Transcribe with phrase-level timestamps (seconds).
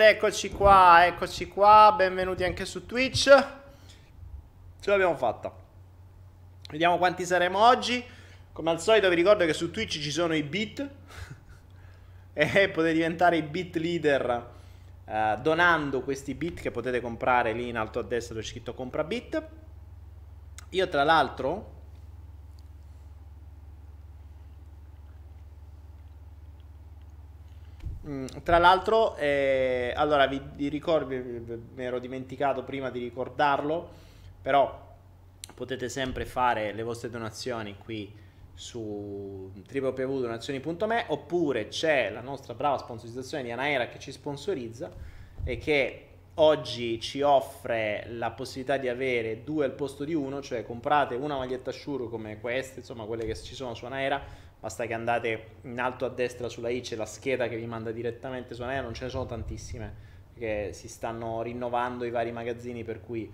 [0.00, 3.24] Ed eccoci qua, eccoci qua, benvenuti anche su Twitch.
[4.80, 5.54] Ce l'abbiamo fatta.
[6.70, 8.02] Vediamo quanti saremo oggi.
[8.50, 10.88] Come al solito vi ricordo che su Twitch ci sono i bit
[12.32, 14.50] e potete diventare i bit leader
[15.04, 18.72] eh, donando questi bit che potete comprare lì in alto a destra dove c'è scritto
[18.72, 19.46] compra bit.
[20.70, 21.69] Io tra l'altro
[28.42, 33.88] Tra l'altro, eh, allora vi, vi ricordo, mi ero dimenticato prima di ricordarlo,
[34.42, 34.88] però
[35.54, 38.12] potete sempre fare le vostre donazioni qui
[38.54, 44.90] su www.donazioni.me oppure c'è la nostra brava sponsorizzazione di Anaera che ci sponsorizza
[45.44, 50.64] e che oggi ci offre la possibilità di avere due al posto di uno, cioè
[50.64, 54.22] comprate una maglietta Shuru come queste, insomma quelle che ci sono su Anaera,
[54.60, 57.90] basta che andate in alto a destra sulla I c'è la scheda che vi manda
[57.90, 60.08] direttamente su Anaera, non ce ne sono tantissime
[60.40, 63.30] perché si stanno rinnovando i vari magazzini per cui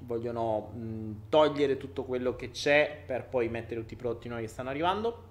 [0.00, 4.48] vogliono mh, togliere tutto quello che c'è per poi mettere tutti i prodotti nuovi che
[4.48, 5.26] stanno arrivando.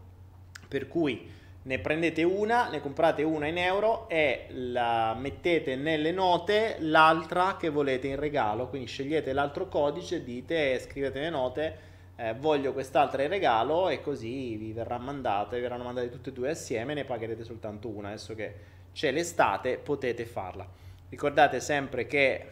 [0.67, 1.27] Per cui
[1.63, 7.69] ne prendete una, ne comprate una in euro e la mettete nelle note l'altra che
[7.69, 8.67] volete in regalo.
[8.67, 11.77] Quindi scegliete l'altro codice, dite, scrivete le note,
[12.19, 16.33] eh, voglio quest'altra in regalo e così vi verrà mandata, vi verranno mandate tutte e
[16.33, 18.07] due assieme, ne pagherete soltanto una.
[18.09, 18.55] Adesso che
[18.91, 20.67] c'è l'estate potete farla.
[21.09, 22.49] Ricordate sempre che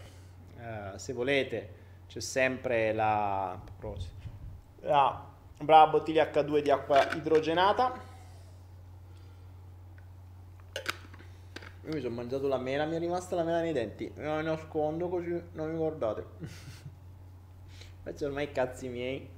[0.57, 3.59] eh, se volete c'è sempre la,
[4.81, 5.25] la
[5.57, 8.13] brava bottiglia H2 di acqua idrogenata.
[11.85, 14.11] Io mi sono mangiato la mela, mi è rimasta la mela nei denti.
[14.15, 16.23] Me la nascondo così non mi guardate.
[18.03, 19.33] Faccio ormai i cazzi miei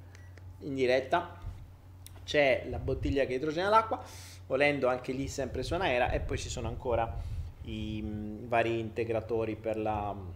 [0.60, 1.36] in diretta.
[2.24, 4.02] C'è la bottiglia che idrogena l'acqua,
[4.46, 7.10] volendo anche lì sempre su Anaera e poi ci sono ancora
[7.62, 10.34] i mh, vari integratori per la mh,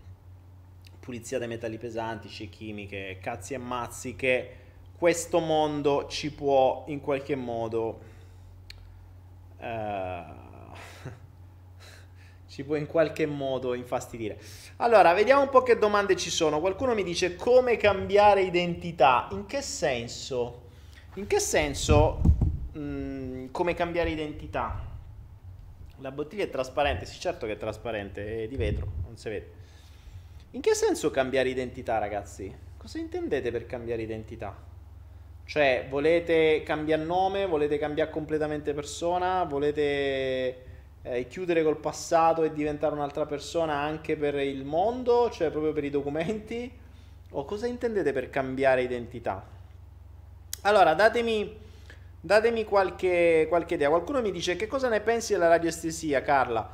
[1.01, 4.57] pulizia dei metalli pesanti, scie chimiche, cazzi e mazzi che
[4.97, 8.01] questo mondo ci può in qualche modo
[9.59, 10.42] uh,
[12.53, 14.39] ci può in qualche modo infastidire.
[14.77, 16.61] Allora, vediamo un po' che domande ci sono.
[16.61, 19.27] Qualcuno mi dice come cambiare identità.
[19.31, 20.65] In che senso?
[21.15, 22.21] In che senso
[22.73, 24.79] mh, mm, come cambiare identità?
[26.01, 29.53] La bottiglia è trasparente, sì certo che è trasparente, è di vetro, non si vede.
[30.51, 32.55] In che senso cambiare identità, ragazzi?
[32.77, 34.55] Cosa intendete per cambiare identità?
[35.47, 40.72] Cioè, volete cambiare nome, volete cambiare completamente persona, volete
[41.03, 45.85] eh, chiudere col passato e diventare un'altra persona anche per il mondo, cioè proprio per
[45.85, 46.71] i documenti?
[47.31, 49.45] O cosa intendete per cambiare identità?
[50.63, 51.57] Allora, datemi,
[52.21, 53.89] datemi qualche, qualche idea.
[53.89, 56.71] Qualcuno mi dice che cosa ne pensi della radioestesia, Carla?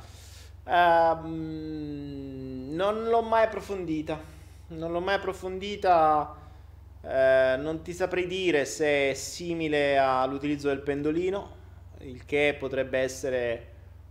[0.65, 4.21] Uh, non l'ho mai approfondita.
[4.67, 6.35] Non l'ho mai approfondita.
[7.01, 11.55] Uh, non ti saprei dire se è simile all'utilizzo del pendolino,
[11.99, 13.67] il che potrebbe essere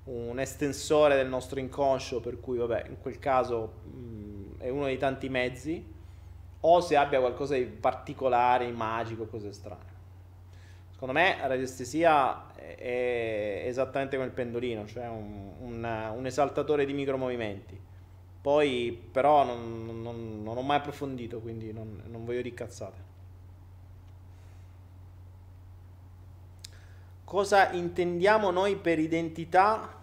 [0.08, 4.96] un estensore del nostro inconscio, per cui vabbè, in quel caso mh, è uno dei
[4.96, 5.96] tanti mezzi,
[6.60, 9.96] o se abbia qualcosa di particolare, magico, cose strane.
[10.90, 16.92] Secondo me la radiestesia è esattamente come il pendolino, cioè un, un, un esaltatore di
[16.92, 17.78] micromovimenti.
[18.40, 23.06] Poi però non, non, non, ho mai approfondito, quindi non, non voglio dire cazzate.
[27.24, 29.97] Cosa intendiamo noi per identità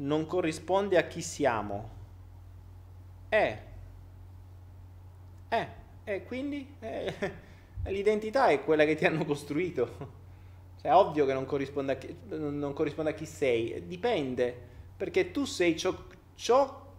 [0.00, 1.98] non corrisponde a chi siamo.
[3.28, 3.58] Eh.
[5.48, 5.68] Eh.
[6.04, 7.14] E quindi eh,
[7.86, 10.18] l'identità è quella che ti hanno costruito.
[10.80, 13.86] Cioè, è ovvio che non corrisponde a chi, non corrisponde a chi sei.
[13.86, 14.68] Dipende.
[14.96, 15.94] Perché tu sei ciò,
[16.34, 16.92] ciò,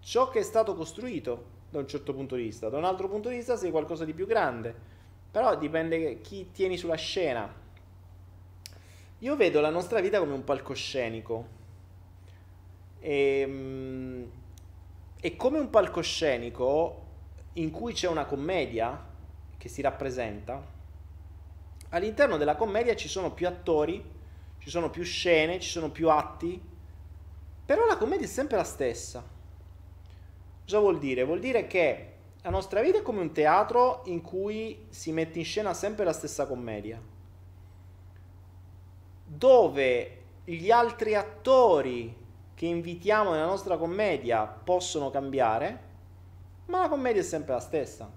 [0.00, 2.68] ciò che è stato costruito da un certo punto di vista.
[2.68, 4.74] Da un altro punto di vista sei qualcosa di più grande.
[5.30, 7.58] Però dipende chi tieni sulla scena.
[9.18, 11.58] Io vedo la nostra vita come un palcoscenico
[13.00, 14.30] e, ehm,
[15.20, 17.06] è come un palcoscenico
[17.54, 19.08] in cui c'è una commedia
[19.58, 20.78] che si rappresenta.
[21.90, 24.02] All'interno della commedia ci sono più attori,
[24.58, 26.60] ci sono più scene, ci sono più atti,
[27.66, 29.26] però la commedia è sempre la stessa.
[30.62, 31.24] Cosa vuol dire?
[31.24, 35.44] Vuol dire che la nostra vita è come un teatro in cui si mette in
[35.44, 37.00] scena sempre la stessa commedia,
[39.26, 42.16] dove gli altri attori
[42.60, 45.80] che invitiamo nella nostra commedia possono cambiare,
[46.66, 48.10] ma la commedia è sempre la stessa.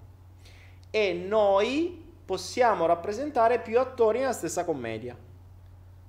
[0.90, 5.18] E noi possiamo rappresentare più attori nella stessa commedia.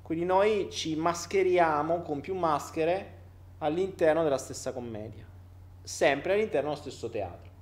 [0.03, 3.13] Quindi noi ci mascheriamo con più maschere
[3.59, 5.25] all'interno della stessa commedia,
[5.85, 7.53] sempre all'interno dello stesso teatro.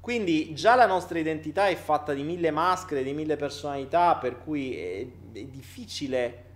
[0.00, 4.78] Quindi già la nostra identità è fatta di mille maschere, di mille personalità, per cui
[4.78, 5.00] è,
[5.32, 6.46] è difficile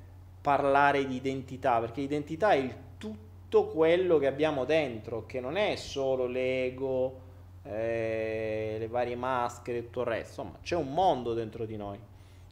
[0.42, 5.76] parlare di identità, perché identità è il tutto quello che abbiamo dentro, che non è
[5.76, 7.20] solo l'ego,
[7.62, 11.98] eh, le varie maschere e tutto il resto, insomma c'è un mondo dentro di noi.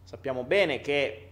[0.04, 1.28] Sappiamo bene che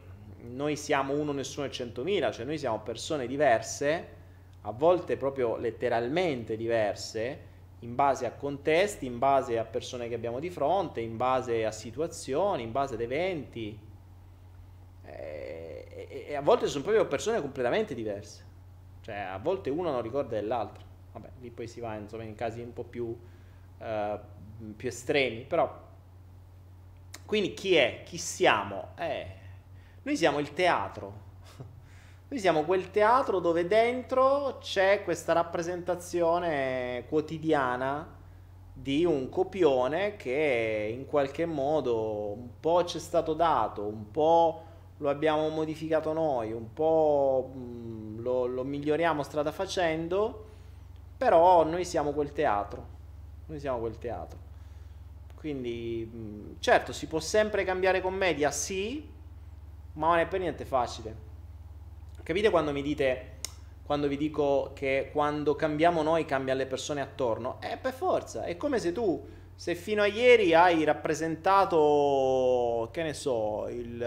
[0.51, 4.17] noi siamo uno, nessuno e centomila, cioè noi siamo persone diverse,
[4.63, 7.47] a volte proprio letteralmente diverse,
[7.81, 11.71] in base a contesti, in base a persone che abbiamo di fronte, in base a
[11.71, 13.79] situazioni, in base ad eventi.
[15.05, 15.68] Eh,
[16.07, 18.45] e, e, a volte sono proprio persone completamente diverse.
[19.01, 20.85] Cioè, a volte uno non ricorda dell'altro.
[21.13, 24.19] Vabbè, lì poi si va insomma, in casi un po' più, uh,
[24.77, 25.87] più estremi, però.
[27.25, 28.03] Quindi chi è?
[28.05, 28.91] Chi siamo?
[28.97, 29.27] Eh,
[30.03, 31.27] noi siamo il teatro.
[32.29, 38.17] Noi siamo quel teatro dove dentro c'è questa rappresentazione quotidiana
[38.73, 44.68] di un copione che in qualche modo un po' ci è stato dato, un po'
[44.99, 50.47] lo abbiamo modificato noi, un po' mh, lo, lo, miglioriamo strada facendo,
[51.17, 52.87] però noi siamo quel teatro,
[53.47, 54.39] noi siamo quel teatro.
[55.35, 59.09] Quindi, mh, certo, si può sempre cambiare commedia, sì,
[59.95, 61.27] ma non è per niente facile.
[62.23, 63.37] Capite quando mi dite
[63.89, 67.57] quando vi dico che quando cambiamo noi cambiano le persone attorno?
[67.63, 69.27] Eh, per forza, è come se tu,
[69.59, 74.01] se fino a ieri hai rappresentato, che ne so, il...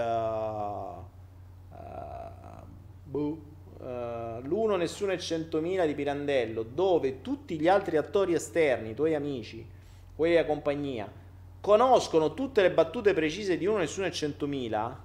[3.12, 8.94] Uh, uh, l'uno, nessuno e centomila di Pirandello, dove tutti gli altri attori esterni, i
[8.94, 9.68] tuoi amici,
[10.16, 11.12] quelli della compagnia,
[11.60, 14.98] conoscono tutte le battute precise di uno, nessuno e centomila,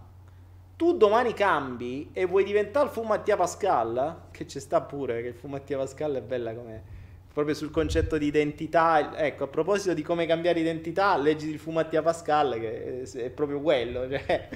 [0.77, 5.29] tu domani cambi e vuoi diventare il Fu Mattia Pascal, che ci sta pure, che
[5.29, 6.95] il Fu Mattia Pascal è bella come
[7.37, 9.15] proprio sul concetto di identità.
[9.15, 13.61] Ecco, a proposito di come cambiare identità, leggi il Fu Mattia Pascal, che è proprio
[13.61, 14.09] quello.
[14.09, 14.49] Cioè,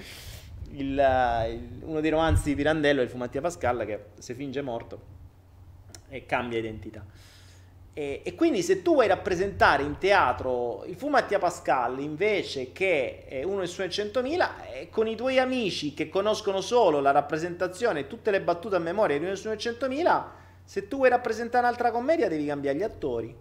[0.70, 4.62] il, il, uno dei romanzi di Pirandello è il Fu Mattia Pascal che si finge
[4.62, 4.99] morto
[6.08, 7.04] e cambia identità.
[7.92, 13.42] E, e, quindi se tu vuoi rappresentare in teatro il fu Mattia Pascal invece che
[13.44, 18.30] uno su 100.000, eh, con i tuoi amici che conoscono solo la rappresentazione e tutte
[18.30, 20.39] le battute a memoria di uno su 100.000,
[20.70, 23.36] se tu vuoi rappresentare un'altra commedia devi cambiare gli attori.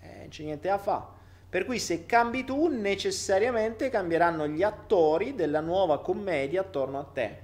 [0.00, 1.04] Eh, non c'è niente da fare.
[1.48, 7.42] Per cui se cambi tu, necessariamente cambieranno gli attori della nuova commedia attorno a te.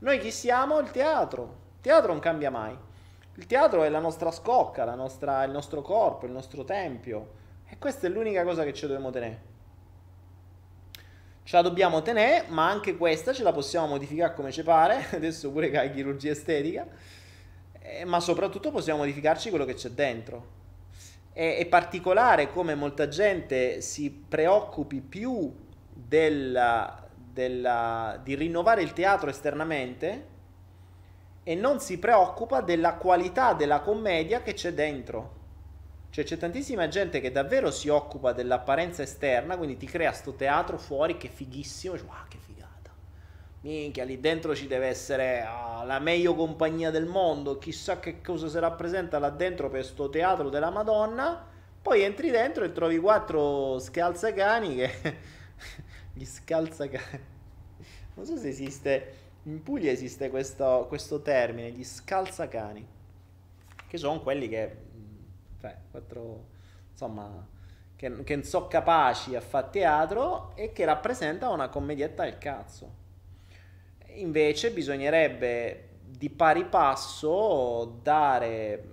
[0.00, 0.80] Noi chi siamo?
[0.80, 1.42] Il teatro.
[1.76, 2.76] Il teatro non cambia mai.
[3.36, 7.34] Il teatro è la nostra scocca, la nostra, il nostro corpo, il nostro tempio.
[7.68, 9.42] E questa è l'unica cosa che ci dobbiamo tenere.
[11.44, 15.06] Ce la dobbiamo tenere, ma anche questa ce la possiamo modificare come ci pare.
[15.14, 16.84] Adesso pure che hai chirurgia estetica.
[18.04, 20.62] Ma soprattutto possiamo modificarci quello che c'è dentro.
[21.32, 25.52] È, è particolare come molta gente si preoccupi più
[25.92, 30.32] della, della, di rinnovare il teatro esternamente
[31.42, 35.42] e non si preoccupa della qualità della commedia che c'è dentro.
[36.10, 40.78] Cioè c'è tantissima gente che davvero si occupa dell'apparenza esterna, quindi ti crea sto teatro
[40.78, 42.43] fuori che fighissimo, wow, che.
[43.64, 48.46] Minchia, lì dentro ci deve essere oh, la meglio compagnia del mondo, chissà che cosa
[48.46, 51.52] si rappresenta là dentro per sto teatro della Madonna.
[51.80, 54.90] Poi entri dentro e trovi quattro scalzacani che...
[56.12, 57.24] Gli scalzacani.
[58.16, 62.86] Non so se esiste in Puglia esiste questo, questo termine, gli scalzacani,
[63.86, 64.76] che sono quelli che,
[65.60, 66.48] cioè, quattro,
[66.90, 67.46] insomma,
[67.96, 73.02] che, che non sono capaci a fare teatro e che rappresentano una commedietta del cazzo.
[74.14, 78.88] Invece bisognerebbe di pari passo dare,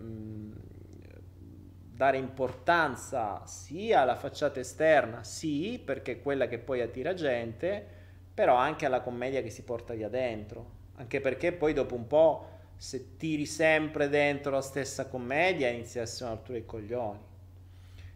[1.93, 7.85] dare importanza sia alla facciata esterna, sì, perché è quella che poi attira gente,
[8.33, 10.79] però anche alla commedia che si porta via dentro.
[10.95, 16.03] Anche perché poi dopo un po', se tiri sempre dentro la stessa commedia, inizi a
[16.03, 17.19] essere una rottura di coglioni.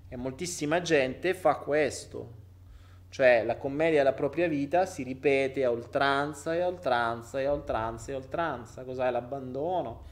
[0.08, 2.44] E moltissima gente fa questo.
[3.16, 7.54] Cioè la commedia della propria vita si ripete a oltranza e a oltranza e a
[7.54, 8.84] oltranza e a oltranza.
[8.84, 10.04] Cos'è l'abbandono?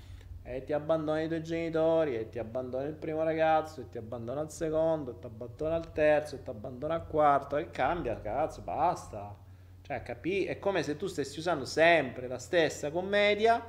[0.42, 4.40] E ti abbandoni i tuoi genitori, e ti abbandoni il primo ragazzo, e ti abbandona
[4.40, 8.62] il secondo, e ti abbandona il terzo, e ti abbandona il quarto, e cambia, cazzo,
[8.62, 9.36] basta.
[9.82, 10.46] Cioè, capì?
[10.46, 13.62] È come se tu stessi usando sempre la stessa commedia,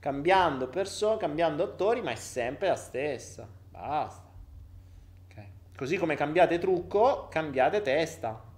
[0.00, 3.48] cambiando persone, cambiando attori, ma è sempre la stessa.
[3.70, 4.28] Basta.
[5.30, 5.50] Okay.
[5.74, 8.50] Così come cambiate trucco, cambiate testa.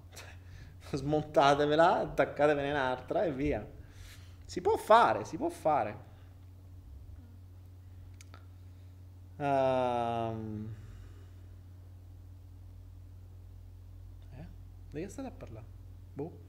[0.97, 3.67] Smontatevela, attaccatevene un'altra e via.
[4.45, 6.13] Si può fare, si può fare.
[9.37, 10.75] Um...
[14.37, 14.45] Eh?
[14.91, 15.67] Di che state a parlare?
[16.13, 16.43] Boh.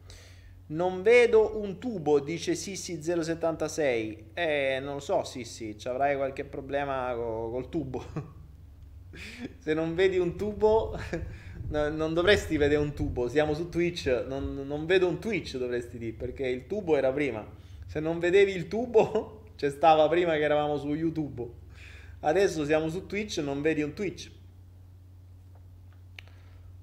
[0.67, 4.23] Non vedo un tubo, dice Sissi076.
[4.33, 8.03] Eh, non lo so, Sissi, ci avrai qualche problema co- col tubo.
[9.59, 10.97] Se non vedi un tubo,
[11.69, 13.27] non dovresti vedere un tubo.
[13.27, 17.45] Siamo su Twitch, non, non, vedo un Twitch, dovresti dire, perché il tubo era prima.
[17.86, 21.48] Se non vedevi il tubo, c'è stava prima che eravamo su YouTube.
[22.22, 24.31] Adesso siamo su Twitch, non vedi un Twitch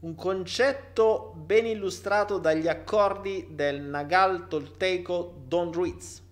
[0.02, 6.22] un concetto ben illustrato dagli accordi del Nagal Tolteico Don Ruiz.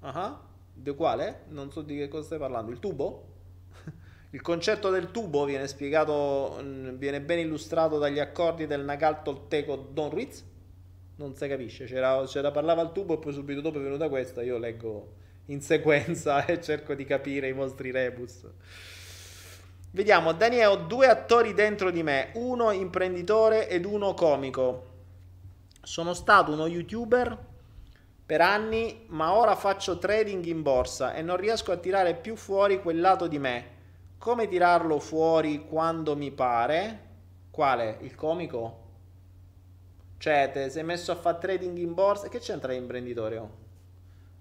[0.00, 0.36] Uh-huh.
[0.72, 1.44] Di quale?
[1.48, 2.70] Non so di che cosa stai parlando.
[2.70, 3.26] Il tubo?
[4.32, 9.74] Il concetto del tubo viene spiegato, mm, viene ben illustrato dagli accordi del Nagal Tolteco
[9.74, 10.44] Don Ruiz?
[11.16, 14.42] Non si capisce, c'era, c'era parlava il tubo e poi subito dopo è venuta questa,
[14.42, 15.14] io leggo
[15.46, 18.46] in sequenza e cerco di capire i vostri rebus.
[19.90, 24.86] Vediamo, Daniele, ho due attori dentro di me, uno imprenditore ed uno comico.
[25.82, 27.36] Sono stato uno youtuber
[28.24, 32.80] per anni, ma ora faccio trading in borsa e non riesco a tirare più fuori
[32.80, 33.78] quel lato di me.
[34.20, 37.08] Come tirarlo fuori quando mi pare?
[37.50, 37.96] Quale?
[38.02, 38.88] Il comico?
[40.18, 42.28] Cioè, te sei messo a fare trading in borsa?
[42.28, 43.38] Che c'entra l'imprenditore?
[43.38, 43.50] Oh?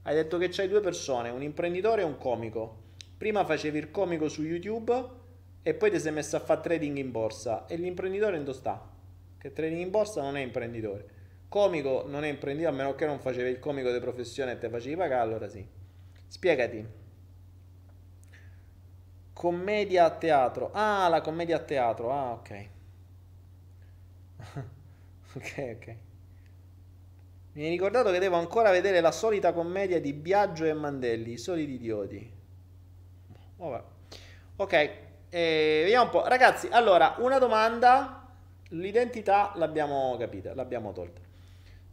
[0.01, 2.87] Hai detto che c'hai due persone, un imprenditore e un comico.
[3.17, 5.01] Prima facevi il comico su YouTube
[5.63, 7.65] e poi ti sei messo a fare trading in borsa.
[7.65, 8.85] E l'imprenditore dove sta?
[9.37, 11.07] Che trading in borsa non è imprenditore.
[11.47, 14.67] Comico non è imprenditore a meno che non facevi il comico di professione e te
[14.67, 15.65] facevi pagare, allora sì.
[16.27, 16.98] Spiegati.
[19.39, 20.69] Commedia a teatro.
[20.73, 22.11] Ah, la commedia a teatro.
[22.11, 22.69] Ah, ok.
[25.35, 25.95] ok, ok.
[27.53, 31.37] Mi hai ricordato che devo ancora vedere la solita commedia di Biagio e Mandelli, i
[31.37, 32.33] soliti idioti.
[33.55, 33.83] Vabbè.
[34.57, 36.27] Ok, eh, vediamo un po'.
[36.27, 38.27] Ragazzi, allora, una domanda.
[38.71, 41.21] L'identità l'abbiamo capita, l'abbiamo tolta.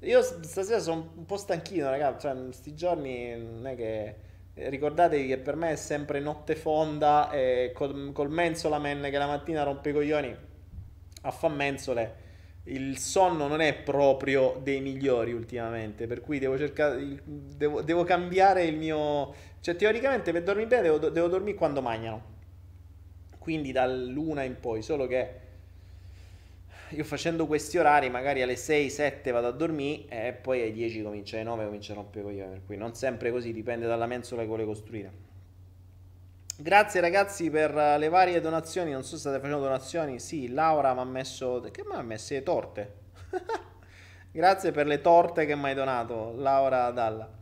[0.00, 2.26] Io stasera sono un po' stanchino, ragazzi.
[2.26, 4.16] Cioè, questi giorni non è che.
[4.58, 9.62] Ricordatevi che per me è sempre notte fonda e col, col menzolaman che la mattina
[9.62, 10.36] rompe i coglioni
[11.20, 12.24] a fa menzole.
[12.64, 17.20] Il sonno non è proprio dei migliori ultimamente, per cui devo cercare.
[17.22, 19.34] Devo, devo cambiare il mio.
[19.60, 22.34] Cioè, teoricamente per dormire bene devo, devo dormire quando mangiano.
[23.38, 25.44] Quindi dall'una in poi, solo che
[26.96, 31.36] io facendo questi orari magari alle 6-7 vado a dormire e poi alle 10 comincia,
[31.36, 34.48] alle 9 comincia a rompere coglioni, per cui non sempre così, dipende dalla mensola che
[34.48, 35.24] vuole costruire.
[36.58, 41.00] Grazie ragazzi per le varie donazioni, non so se state facendo donazioni, sì, Laura mi
[41.00, 42.94] ha messo, che mi ha messo le torte?
[44.32, 47.36] Grazie per le torte che mi hai donato, Laura Dalla.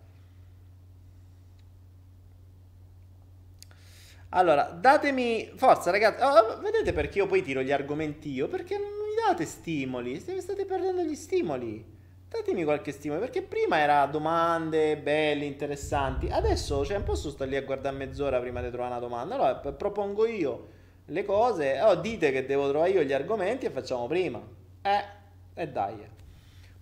[4.31, 6.21] Allora, datemi forza, ragazzi.
[6.23, 8.49] Oh, vedete perché io poi tiro gli argomenti io?
[8.49, 10.19] Perché non mi date stimoli.
[10.19, 11.93] State perdendo gli stimoli.
[12.29, 13.21] Datemi qualche stimolo.
[13.21, 16.29] Perché prima era domande belle, interessanti.
[16.29, 19.35] Adesso, cioè, non posso stare lì a guardare mezz'ora prima di trovare una domanda.
[19.37, 20.69] Allora, propongo io
[21.07, 21.81] le cose.
[21.81, 24.43] Oh, dite che devo trovare io gli argomenti e facciamo prima.
[24.83, 25.05] Eh,
[25.55, 26.13] e dai.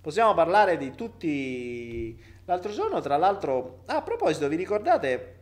[0.00, 2.18] Possiamo parlare di tutti.
[2.46, 3.82] L'altro giorno, tra l'altro.
[3.86, 5.36] Ah, a proposito, vi ricordate?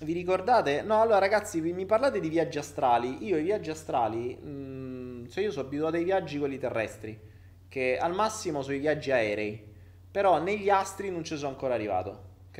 [0.00, 0.82] Vi ricordate?
[0.82, 3.24] No, allora ragazzi, mi parlate di viaggi astrali.
[3.26, 7.18] Io i viaggi astrali, mh, mm, cioè io sono abituato ai viaggi quelli terrestri,
[7.68, 9.62] che al massimo sono i viaggi aerei,
[10.10, 12.10] però negli astri non ci sono ancora arrivato,
[12.48, 12.54] ok?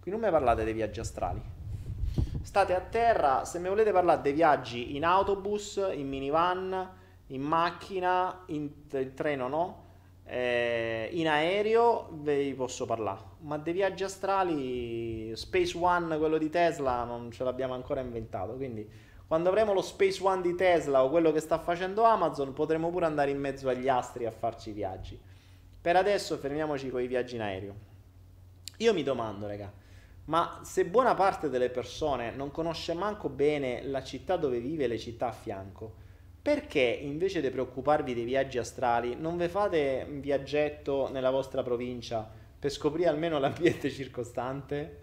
[0.00, 1.40] Quindi non mi parlate dei viaggi astrali.
[2.42, 6.90] State a terra, se mi volete parlare dei viaggi in autobus, in minivan,
[7.26, 9.84] in macchina, in, in treno no,
[10.24, 17.04] eh, in aereo vi posso parlare, ma dei viaggi astrali, Space One, quello di Tesla,
[17.04, 18.54] non ce l'abbiamo ancora inventato.
[18.54, 18.88] Quindi,
[19.28, 23.04] quando avremo lo Space One di Tesla o quello che sta facendo Amazon, potremo pure
[23.04, 25.20] andare in mezzo agli astri a farci i viaggi.
[25.80, 27.74] Per adesso fermiamoci con i viaggi in aereo.
[28.78, 29.70] Io mi domando, raga,
[30.24, 34.88] ma se buona parte delle persone non conosce manco bene la città dove vive e
[34.88, 35.92] le città a fianco,
[36.40, 42.26] perché invece di preoccuparvi dei viaggi astrali non vi fate un viaggetto nella vostra provincia
[42.58, 45.00] per scoprire almeno l'ambiente circostante?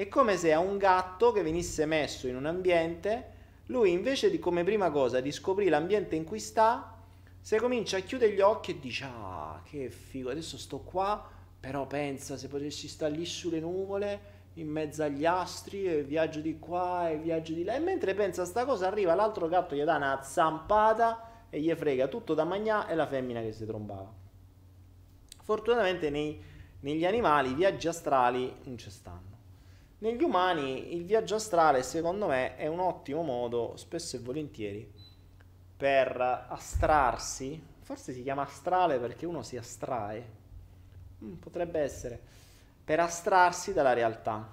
[0.00, 3.32] È come se a un gatto che venisse messo in un ambiente,
[3.66, 6.96] lui invece di come prima cosa di scoprire l'ambiente in cui sta,
[7.38, 11.22] se comincia a chiudere gli occhi e dice ah che figo, adesso sto qua,
[11.60, 14.20] però pensa se potessi stare lì sulle nuvole
[14.54, 17.74] in mezzo agli astri e viaggio di qua e viaggio di là.
[17.74, 21.70] E mentre pensa a sta cosa, arriva l'altro gatto, gli dà una zampata e gli
[21.74, 24.10] frega tutto da magnà e la femmina che si trombava.
[25.42, 26.42] Fortunatamente nei,
[26.80, 29.29] negli animali i viaggi astrali non ci stanno.
[30.00, 34.90] Negli umani il viaggio astrale, secondo me, è un ottimo modo, spesso e volentieri,
[35.76, 37.62] per astrarsi.
[37.82, 40.38] Forse si chiama astrale perché uno si astrae.
[41.22, 42.18] Mm, potrebbe essere
[42.82, 44.48] per astrarsi dalla realtà.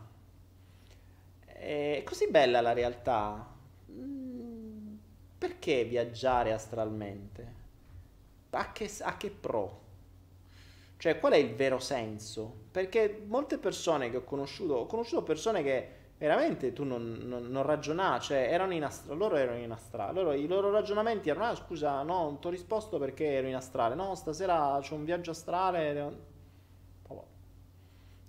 [1.46, 3.48] È così bella la realtà.
[3.90, 4.96] Mm,
[5.38, 7.54] perché viaggiare astralmente?
[8.50, 9.82] A che, a che pro?
[10.98, 12.66] Cioè, qual è il vero senso?
[12.78, 15.88] Perché molte persone che ho conosciuto, ho conosciuto persone che
[16.20, 20.34] veramente tu non, non, non ragionavi, cioè erano in astrale, loro erano in astrale, loro,
[20.34, 23.96] i loro ragionamenti erano, ah scusa, no, non ti ho risposto perché ero in astrale,
[23.96, 26.36] no, stasera c'è un viaggio astrale,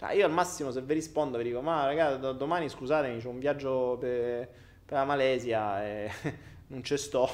[0.00, 3.38] Ah, io al massimo se vi rispondo vi dico, ma ragazzi, domani scusatemi, c'è un
[3.40, 4.48] viaggio per,
[4.86, 6.10] per la Malesia e
[6.68, 7.28] non ci sto.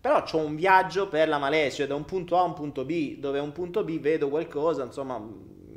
[0.00, 2.84] Però c'ho un viaggio per la Malesia, cioè da un punto A a un punto
[2.84, 5.16] B, dove a un punto B vedo qualcosa, insomma,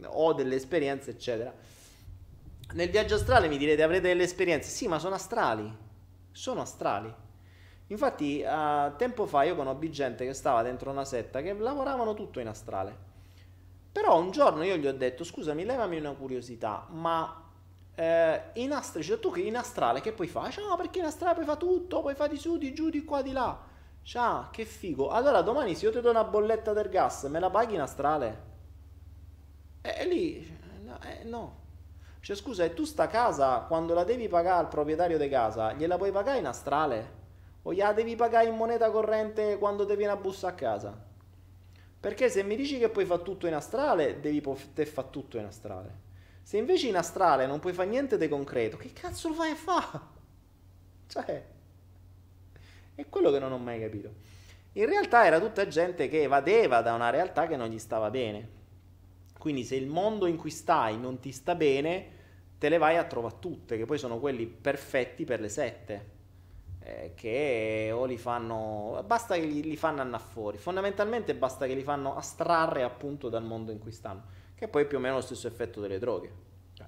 [0.08, 1.54] ho delle esperienze, eccetera.
[2.74, 4.70] Nel viaggio astrale mi direte avrete delle esperienze?
[4.70, 5.72] Sì, ma sono astrali.
[6.32, 7.14] Sono astrali.
[7.88, 12.40] Infatti, uh, tempo fa io conobbi gente che stava dentro una setta che lavoravano tutto
[12.40, 12.98] in astrale.
[13.92, 17.44] Però un giorno io gli ho detto, scusami, levami una curiosità, ma
[17.96, 20.52] eh, in astrale, cioè tu che in astrale che puoi fare?
[20.52, 23.22] Cioè, perché in astrale puoi fare tutto, puoi fare di su, di giù, di qua,
[23.22, 23.58] di là.
[24.04, 25.10] Ciao, che figo.
[25.10, 28.54] Allora domani se io ti do una bolletta del gas, me la paghi in astrale?
[29.86, 31.64] E, e lì, no, eh, no.
[32.20, 35.96] Cioè, scusa, e tu sta casa, quando la devi pagare al proprietario di casa, gliela
[35.98, 37.24] puoi pagare in astrale?
[37.62, 41.00] O gliela devi pagare in moneta corrente quando ti viene a bussa a casa?
[42.00, 45.46] Perché se mi dici che puoi fare tutto in astrale, devi poter fare tutto in
[45.46, 46.04] astrale.
[46.42, 49.56] Se invece in astrale non puoi fare niente di concreto, che cazzo lo fai a
[49.56, 50.14] fare?
[51.08, 51.46] Cioè,
[52.96, 54.10] è quello che non ho mai capito.
[54.74, 58.55] In realtà era tutta gente che evadeva da una realtà che non gli stava bene.
[59.46, 62.08] Quindi se il mondo in cui stai non ti sta bene,
[62.58, 66.06] te le vai a trovare tutte, che poi sono quelli perfetti per le sette.
[66.80, 69.04] Eh, che o li fanno.
[69.06, 70.58] Basta che li, li fanno andare fuori.
[70.58, 74.24] Fondamentalmente basta che li fanno astrarre appunto dal mondo in cui stanno.
[74.56, 76.32] Che poi è più o meno lo stesso effetto delle droghe.
[76.74, 76.88] Cioè,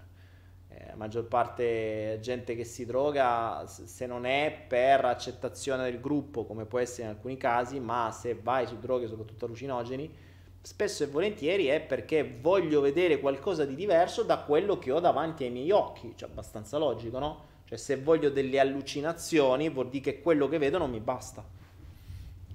[0.69, 6.65] eh, maggior parte gente che si droga, se non è per accettazione del gruppo, come
[6.65, 10.25] può essere in alcuni casi, ma se vai su droghe, soprattutto allucinogeni
[10.67, 15.45] spesso e volentieri è perché voglio vedere qualcosa di diverso da quello che ho davanti
[15.45, 17.45] ai miei occhi, cioè abbastanza logico, no?
[17.63, 21.41] Cioè se voglio delle allucinazioni vuol dire che quello che vedo non mi basta.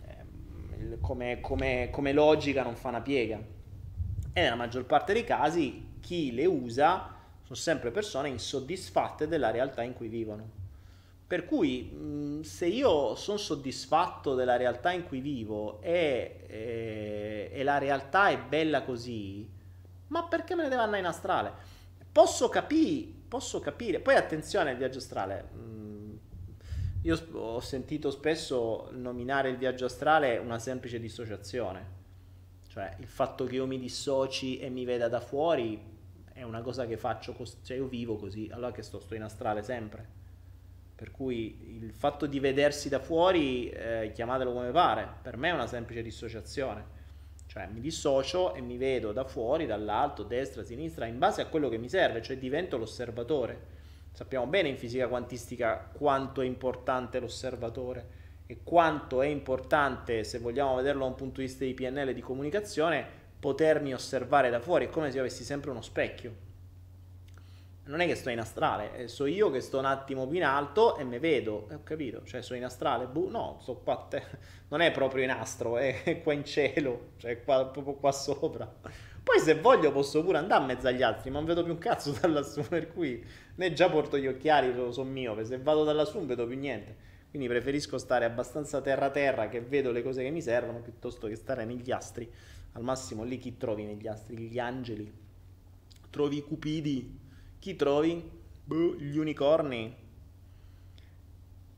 [0.03, 3.38] Eh, come, come, come logica non fa una piega.
[4.35, 9.83] E nella maggior parte dei casi chi le usa sono sempre persone insoddisfatte della realtà
[9.85, 10.62] in cui vivono.
[11.33, 17.79] Per cui se io sono soddisfatto della realtà in cui vivo e, e, e, la
[17.79, 19.51] realtà è bella così,
[20.09, 21.53] ma perché me ne devo andare in astrale?
[22.12, 24.01] Posso capire, posso capire.
[24.01, 25.49] Poi attenzione al viaggio astrale.
[27.01, 31.87] Io ho sentito spesso nominare il viaggio astrale una semplice dissociazione.
[32.68, 35.83] Cioè il fatto che io mi dissoci e mi veda da fuori
[36.31, 39.62] è una cosa che faccio, cioè io vivo così, allora che sto, sto in astrale
[39.62, 40.21] sempre
[41.03, 45.53] per cui il fatto di vedersi da fuori, eh, chiamatelo come pare, per me è
[45.53, 46.85] una semplice dissociazione.
[47.49, 51.69] Cioè mi dissocio e mi vedo da fuori, dall'alto, destra, sinistra, in base a quello
[51.69, 53.61] che mi serve, cioè divento l'osservatore.
[54.12, 58.07] Sappiamo bene in fisica quantistica quanto è importante l'osservatore
[58.47, 62.21] e quanto è importante, se vogliamo vederlo da un punto di vista di PNL di
[62.21, 63.05] comunicazione,
[63.41, 66.51] potermi osservare da fuori, è come se io avessi sempre uno specchio
[67.85, 70.45] non è che sto in astrale, eh, so io che sto un attimo più in
[70.45, 74.07] alto e mi vedo, eh, ho capito, cioè sono in astrale, buh, no, sto qua
[74.09, 74.23] te-
[74.68, 78.73] non è proprio in astro, è qua in cielo, cioè qua, proprio qua sopra.
[79.25, 81.79] Poi se voglio posso pure andare a mezzo agli altri, ma non vedo più un
[81.79, 83.25] cazzo da lassù, per cui
[83.57, 86.57] né già porto gli occhiali, sono, sono miope, se vado da lassù non vedo più
[86.57, 87.11] niente.
[87.31, 91.35] Quindi preferisco stare abbastanza terra terra che vedo le cose che mi servono piuttosto che
[91.35, 92.31] stare negli astri.
[92.73, 94.37] Al massimo lì chi trovi negli astri?
[94.37, 95.11] Gli angeli.
[96.11, 97.21] Trovi i cupidi
[97.62, 98.29] chi trovi?
[98.64, 99.94] Buh, gli unicorni.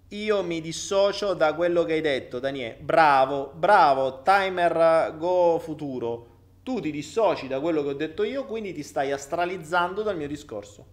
[0.09, 2.79] Io mi dissocio da quello che hai detto, Daniele.
[2.81, 6.27] Bravo, bravo, timer go futuro.
[6.63, 10.27] Tu ti dissoci da quello che ho detto io, quindi ti stai astralizzando dal mio
[10.27, 10.87] discorso.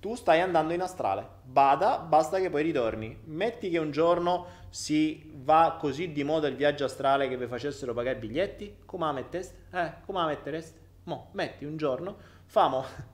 [0.00, 1.28] Tu stai andando in astrale.
[1.44, 3.14] Bada, basta che poi ritorni.
[3.24, 7.92] Metti che un giorno si va così di moda il viaggio astrale che vi facessero
[7.92, 8.76] pagare i biglietti.
[8.86, 9.66] Come la metteste?
[9.72, 10.80] Eh, come la mettereste?
[11.02, 12.16] Mo, metti un giorno,
[12.46, 13.10] famo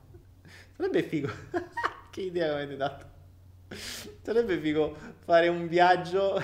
[0.79, 1.29] Sarebbe figo.
[2.13, 3.07] che idea avete dato?
[4.23, 6.41] Sarebbe figo fare un viaggio.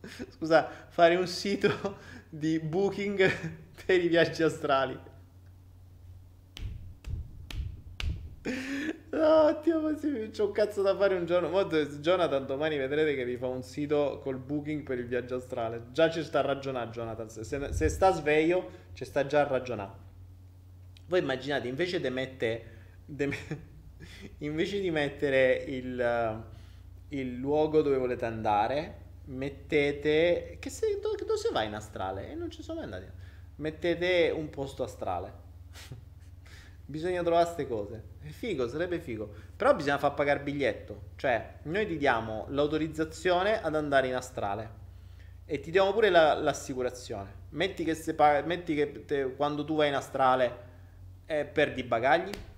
[0.28, 1.96] Scusa, fare un sito
[2.28, 3.30] di booking
[3.86, 4.98] per i viaggi astrali.
[9.10, 9.80] No, Dio,
[10.30, 11.48] c'ho un cazzo da fare un giorno.
[11.48, 15.86] Molto, Jonathan, domani vedrete che vi fa un sito col booking per il viaggio astrale.
[15.92, 17.30] Già ci sta a ragionare, Jonathan.
[17.30, 19.92] Se, se sta sveglio, ci sta già a ragionare.
[21.06, 22.80] Voi immaginate, invece di mettere
[23.14, 23.70] de-
[24.38, 26.44] invece di mettere il,
[27.08, 28.96] il, luogo dove volete andare,
[29.26, 30.56] mettete...
[30.58, 32.30] Che se, dove, dove si va in astrale?
[32.30, 33.06] E non ci sono mai andati.
[33.56, 35.40] Mettete un posto astrale.
[36.84, 38.02] bisogna trovare queste cose.
[38.20, 39.32] È figo, sarebbe figo.
[39.56, 41.10] Però bisogna far pagare biglietto.
[41.16, 44.80] Cioè, noi ti diamo l'autorizzazione ad andare in astrale.
[45.44, 47.40] E ti diamo pure la, l'assicurazione.
[47.50, 48.14] Metti che, se
[48.46, 50.70] metti che te, quando tu vai in astrale
[51.26, 52.51] eh, perdi i bagagli eh,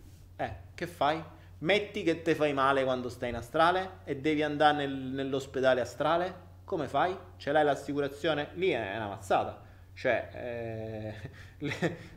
[0.74, 1.22] che fai?
[1.58, 6.52] Metti che te fai male quando stai in astrale e devi andare nel, nell'ospedale astrale?
[6.64, 7.16] Come fai?
[7.36, 8.50] Ce l'hai l'assicurazione?
[8.54, 9.62] Lì è una mazzata.
[9.94, 11.30] Cioè, eh,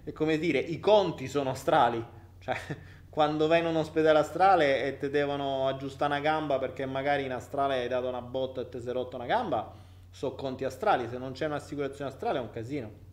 [0.04, 2.04] le, come dire, i conti sono astrali.
[2.40, 2.58] Cioè,
[3.10, 7.32] quando vai in un ospedale astrale e ti devono aggiustare una gamba perché magari in
[7.32, 9.72] astrale hai dato una botta e ti sei rotto una gamba,
[10.10, 11.08] sono conti astrali.
[11.08, 13.06] Se non c'è un'assicurazione astrale è un casino.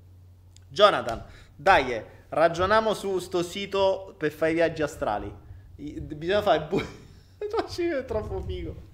[0.68, 1.24] Jonathan,
[1.56, 5.32] dai, ragioniamo su sto sito per fare i viaggi astrali.
[5.76, 6.80] Bisogna fare bu-
[7.38, 8.92] è troppo figo.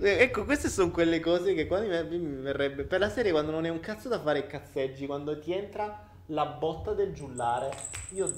[0.00, 3.66] Ecco, queste sono quelle cose che quando mi, mi verrebbe per la serie quando non
[3.66, 7.70] è un cazzo da fare cazzeggi, quando ti entra la botta del giullare,
[8.10, 8.32] io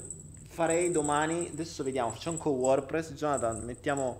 [0.47, 4.19] farei domani, adesso vediamo, facciamo con WordPress, Jonathan, mettiamo,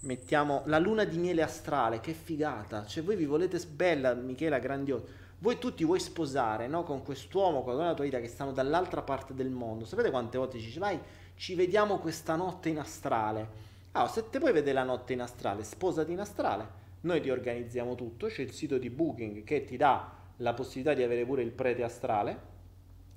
[0.00, 5.04] mettiamo la luna di miele astrale, che figata, cioè voi vi volete, bella Michela, grandiosa,
[5.42, 6.84] voi tutti vuoi sposare, no?
[6.84, 10.60] Con quest'uomo, con la tua vita che stanno dall'altra parte del mondo, sapete quante volte
[10.60, 10.98] ci dici, vai,
[11.34, 15.64] ci vediamo questa notte in astrale, allora, se te puoi vedere la notte in astrale,
[15.64, 20.12] sposati in astrale, noi ti organizziamo tutto, c'è il sito di Booking che ti dà
[20.36, 22.50] la possibilità di avere pure il prete astrale,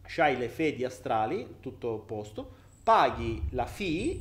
[0.02, 4.20] c'hai le fedi astrali, tutto a posto, paghi la fee,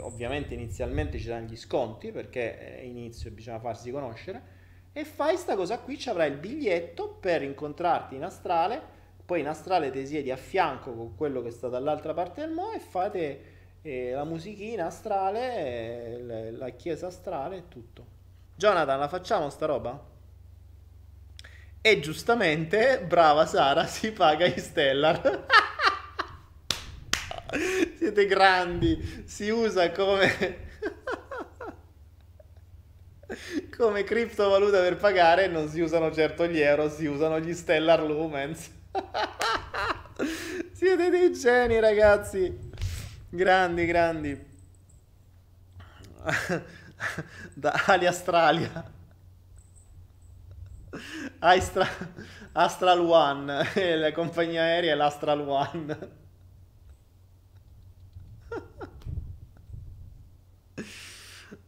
[0.00, 4.53] ovviamente inizialmente ci danno gli sconti perché inizio bisogna farsi conoscere,
[4.96, 8.80] e fai sta cosa qui, ci avrai il biglietto per incontrarti in astrale,
[9.26, 12.76] poi in astrale ti siedi a fianco con quello che sta dall'altra parte del mondo
[12.76, 13.44] e fate
[13.82, 18.06] eh, la musichina astrale, eh, la chiesa astrale e tutto.
[18.54, 20.00] Jonathan, la facciamo sta roba?
[21.80, 25.46] E giustamente, brava Sara, si paga in Stellar.
[27.98, 30.72] Siete grandi, si usa come...
[33.76, 38.70] come criptovaluta per pagare, non si usano certo gli euro, si usano gli Stellar Lumens.
[40.72, 42.70] Siete dei geni, ragazzi.
[43.28, 44.46] Grandi, grandi.
[47.54, 48.92] da Ali Australia.
[51.40, 51.88] Astra,
[52.52, 56.22] Astral One, la compagnia aerea è l'Astral One.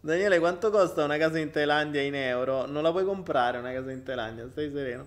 [0.07, 2.64] Daniele, quanto costa una casa in Thailandia in euro?
[2.64, 5.05] Non la puoi comprare una casa in Thailandia, stai sereno.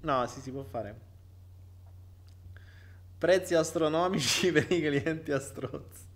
[0.00, 0.98] No, sì, si può fare.
[3.16, 6.08] Prezzi astronomici per i clienti a strozzi.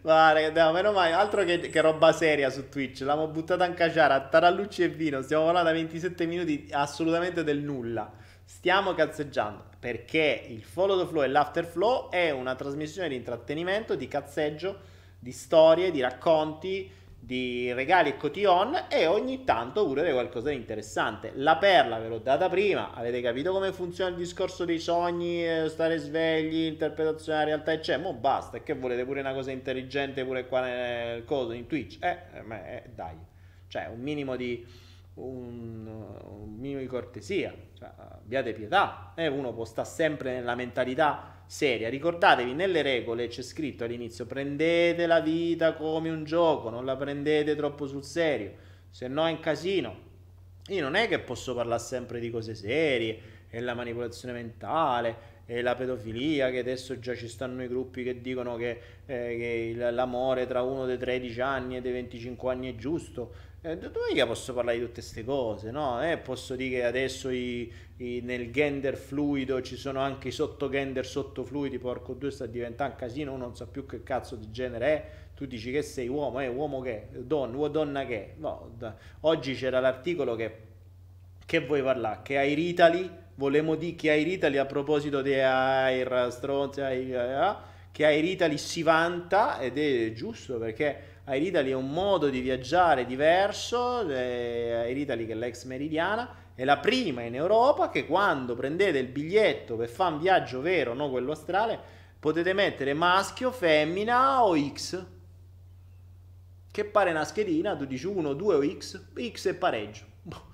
[0.00, 3.02] Guarda, meno male, altro che, che, roba seria su Twitch.
[3.02, 5.22] L'abbiamo buttata in caciara tarallucci e vino.
[5.22, 8.12] Stiamo parlando da 27 minuti assolutamente del nulla.
[8.52, 13.94] Stiamo cazzeggiando perché il follow the flow e l'after flow è una trasmissione di intrattenimento,
[13.94, 14.76] di cazzeggio,
[15.18, 21.32] di storie, di racconti di regali e cotillon e ogni tanto pure qualcosa di interessante.
[21.36, 25.68] La perla ve l'ho data prima, avete capito come funziona il discorso dei sogni, eh,
[25.68, 29.52] stare svegli, interpretazione della realtà e c'è, mo basta, e che volete pure una cosa
[29.52, 31.98] intelligente pure qua nel coso, in Twitch?
[32.02, 33.16] Eh, eh, eh dai,
[33.68, 34.88] cioè un minimo di
[35.20, 41.42] un, un minimo di cortesia, cioè, abbiate pietà, eh, uno può stare sempre nella mentalità
[41.46, 41.88] seria.
[41.88, 47.56] Ricordatevi, nelle regole c'è scritto all'inizio, prendete la vita come un gioco, non la prendete
[47.56, 48.52] troppo sul serio,
[48.88, 50.08] se no è un casino.
[50.68, 55.62] Io non è che posso parlare sempre di cose serie, e la manipolazione mentale, e
[55.62, 60.46] la pedofilia, che adesso già ci stanno i gruppi che dicono che, eh, che l'amore
[60.46, 63.48] tra uno dei 13 anni e dei 25 anni è giusto.
[63.62, 66.02] Eh, dove che posso parlare di tutte queste cose, no?
[66.02, 71.04] Eh, posso dire che adesso i, i, nel gender fluido ci sono anche i sottogender
[71.04, 74.86] sottofluidi, porco due sta diventando un casino, uno non sa più che cazzo di genere
[74.86, 79.52] è, tu dici che sei uomo, eh, uomo che, donna, donna che, no, da, oggi
[79.52, 80.56] c'era l'articolo che,
[81.44, 86.28] che vuoi parlare, che Air Italy, volemo dire che Air Italy a proposito di Air
[86.30, 86.80] Stronzi,
[87.92, 92.40] che Air Italy si vanta ed è giusto perché Air Italy è un modo di
[92.40, 98.04] viaggiare diverso, eh, Air Italy che è l'ex meridiana, è la prima in Europa che
[98.04, 101.78] quando prendete il biglietto per fare un viaggio vero, non quello astrale,
[102.18, 105.06] potete mettere maschio, femmina o X.
[106.72, 110.04] Che pare una schedina, tu dici 1, 2 o X, X è pareggio.
[110.22, 110.48] Boh.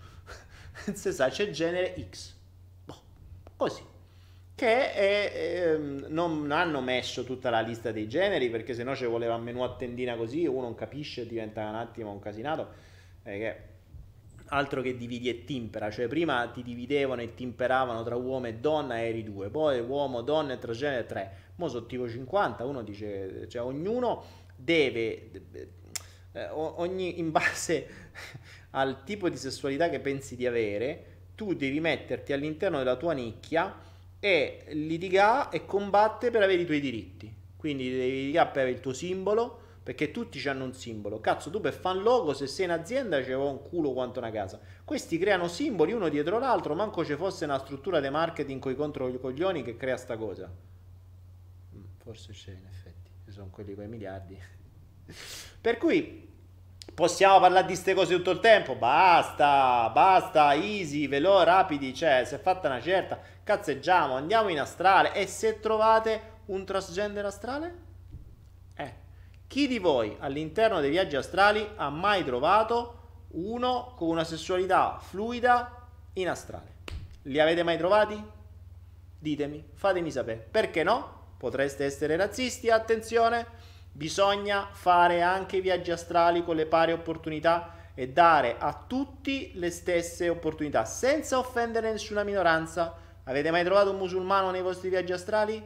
[0.92, 2.34] Si sa, c'è genere X.
[2.84, 3.00] Boh.
[3.56, 3.94] Così
[4.56, 9.04] che è, eh, non hanno messo tutta la lista dei generi perché se no ci
[9.04, 12.68] voleva un menù a tendina così uno non capisce e diventa un attimo un casinato
[13.22, 13.56] eh,
[14.46, 15.90] altro che dividi e timpera.
[15.90, 20.54] Cioè prima ti dividevano e timperavano tra uomo e donna eri due poi uomo, donna
[20.54, 21.32] e transgenere tre.
[21.56, 24.24] Mo sono tipo 50 uno dice cioè ognuno
[24.56, 25.30] deve
[26.32, 27.88] eh, ogni, in base
[28.72, 33.74] al tipo di sessualità che pensi di avere tu devi metterti all'interno della tua nicchia
[34.26, 37.32] e litiga e combatte per avere i tuoi diritti.
[37.56, 41.20] Quindi devi litigare per avere il tuo simbolo, perché tutti hanno un simbolo.
[41.20, 44.58] Cazzo, tu per fan logo, se sei in azienda, c'è un culo quanto una casa.
[44.84, 48.74] Questi creano simboli uno dietro l'altro, manco ci fosse una struttura di marketing con i
[48.74, 50.52] contro i coglioni che crea sta cosa.
[51.76, 54.36] Mm, forse c'è in effetti, ci sono quelli con i miliardi.
[55.60, 56.26] per cui
[56.94, 58.74] Possiamo parlare di queste cose tutto il tempo?
[58.74, 65.14] Basta, basta, easy, veloce, rapidi, cioè, si è fatta una certa, cazzeggiamo, andiamo in astrale
[65.14, 67.74] e se trovate un transgender astrale?
[68.74, 68.94] Eh,
[69.46, 75.86] chi di voi all'interno dei viaggi astrali ha mai trovato uno con una sessualità fluida
[76.14, 76.74] in astrale?
[77.22, 78.20] Li avete mai trovati?
[79.16, 80.44] Ditemi, fatemi sapere.
[80.50, 81.34] Perché no?
[81.38, 83.46] Potreste essere razzisti, attenzione,
[83.92, 89.70] bisogna fare anche i viaggi astrali con le pari opportunità e dare a tutti le
[89.70, 93.04] stesse opportunità, senza offendere nessuna minoranza.
[93.28, 95.60] Avete mai trovato un musulmano nei vostri viaggi astrali?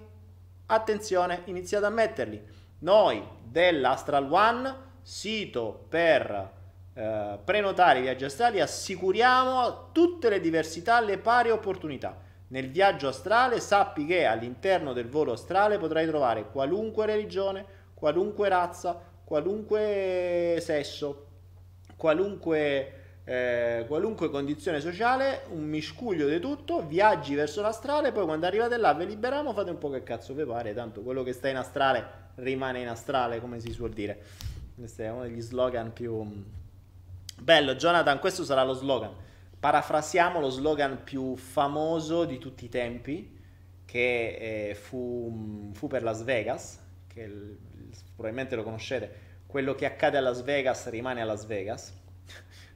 [0.64, 2.42] Attenzione, iniziate a metterli.
[2.78, 6.52] Noi dell'Astral One, sito per
[6.94, 12.16] eh, prenotare i viaggi astrali, assicuriamo tutte le diversità, le pari opportunità.
[12.48, 18.98] Nel viaggio astrale sappi che all'interno del volo astrale potrai trovare qualunque religione, qualunque razza,
[19.22, 21.26] qualunque sesso,
[21.94, 22.99] qualunque,
[23.30, 28.92] eh, qualunque condizione sociale, un miscuglio di tutto, viaggi verso l'astrale, poi quando arrivate là
[28.92, 32.32] vi liberiamo, fate un po' che cazzo vi pare, tanto quello che sta in astrale
[32.36, 34.20] rimane in astrale, come si suol dire.
[34.74, 36.44] Questo è uno degli slogan più...
[37.38, 39.12] Bello, Jonathan, questo sarà lo slogan.
[39.60, 43.38] Parafrasiamo lo slogan più famoso di tutti i tempi,
[43.84, 47.56] che eh, fu, fu, per Las Vegas, che il,
[48.12, 51.98] probabilmente lo conoscete, quello che accade a Las Vegas rimane a Las Vegas,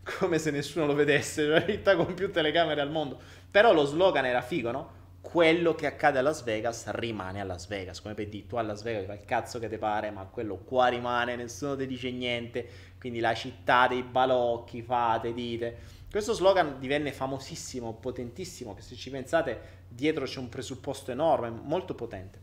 [0.05, 3.19] come se nessuno lo vedesse, cioè ritta con più telecamere al mondo.
[3.51, 5.03] Però lo slogan era figo, no?
[5.21, 8.63] Quello che accade a Las Vegas rimane a Las Vegas, come per dire, tu a
[8.63, 12.11] Las Vegas fai il cazzo che ti pare, ma quello qua rimane, nessuno ti dice
[12.11, 16.03] niente, quindi la città dei balocchi, fate, dite.
[16.11, 21.95] Questo slogan divenne famosissimo, potentissimo, che se ci pensate dietro c'è un presupposto enorme, molto
[21.95, 22.39] potente.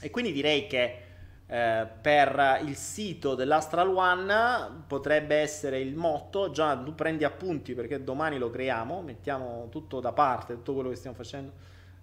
[0.00, 1.02] E quindi direi che
[1.52, 8.04] eh, per il sito dell'Astral One potrebbe essere il motto, già tu prendi appunti perché
[8.04, 11.50] domani lo creiamo, mettiamo tutto da parte, tutto quello che stiamo facendo,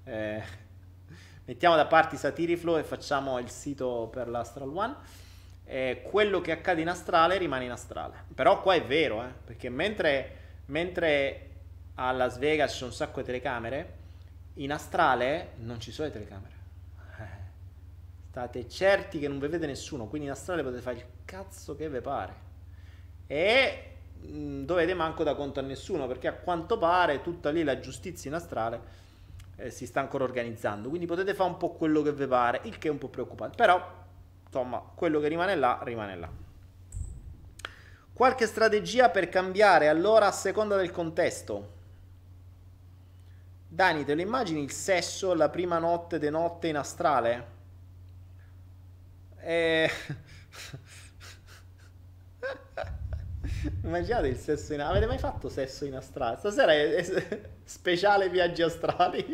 [0.04, 0.44] eh,
[1.46, 4.96] mettiamo da parte i Satiriflow e facciamo il sito per l'Astral One.
[5.64, 8.26] Eh, quello che accade in astrale rimane in astrale.
[8.36, 11.50] Però qua è vero, eh, perché mentre, mentre
[11.96, 13.96] a Las Vegas c'è un sacco di telecamere,
[14.56, 16.57] in astrale non ci sono le telecamere
[18.38, 22.02] state certi che non vedete nessuno, quindi in astrale potete fare il cazzo che vi
[22.02, 22.36] pare.
[23.26, 27.64] E mh, mm, dovete manco da conto a nessuno, perché a quanto pare tutta lì
[27.64, 28.82] la giustizia in astrale
[29.56, 30.88] eh, si sta ancora organizzando.
[30.88, 33.56] Quindi potete fare un po' quello che vi pare, il che è un po' preoccupante.
[33.56, 33.84] Però,
[34.46, 36.30] insomma, quello che rimane là, rimane là.
[38.14, 41.74] Qualche strategia per cambiare allora a seconda del contesto?
[43.68, 47.56] Dani, te lo immagini il sesso la prima notte de notte in astrale?
[49.48, 49.90] E...
[53.84, 56.38] Immaginate il sesso in Avete mai fatto sesso in astrale?
[56.38, 59.26] Stasera è, è speciale viaggi astrali.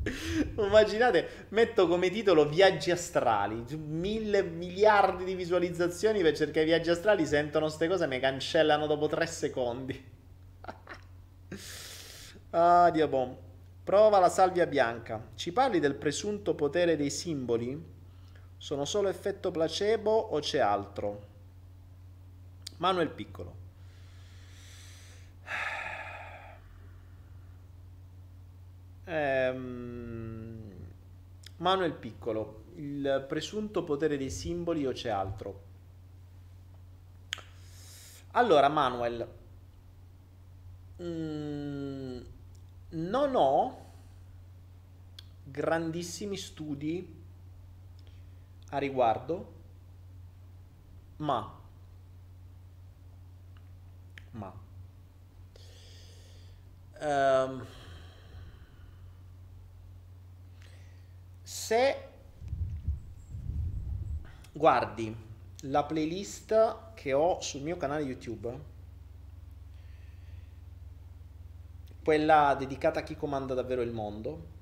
[0.56, 3.66] Immaginate, metto come titolo viaggi astrali.
[3.76, 9.08] Mille miliardi di visualizzazioni perché i viaggi astrali sentono queste cose e mi cancellano dopo
[9.08, 10.10] tre secondi.
[12.50, 13.36] ah, Dio bom.
[13.84, 15.32] Prova la salvia bianca.
[15.34, 17.96] Ci parli del presunto potere dei simboli?
[18.60, 21.26] Sono solo effetto placebo o c'è altro?
[22.78, 23.54] Manuel Piccolo.
[29.04, 30.72] Ehm,
[31.58, 35.62] Manuel Piccolo, il presunto potere dei simboli o c'è altro?
[38.32, 39.26] Allora, Manuel,
[41.00, 42.20] mm,
[42.90, 43.86] non ho
[45.44, 47.17] grandissimi studi
[48.70, 49.52] a riguardo,
[51.16, 51.60] ma,
[54.32, 54.52] ma,
[57.00, 57.64] um,
[61.42, 62.08] se
[64.52, 65.16] guardi
[65.62, 68.76] la playlist che ho sul mio canale YouTube,
[72.04, 74.56] quella dedicata a chi comanda davvero il mondo,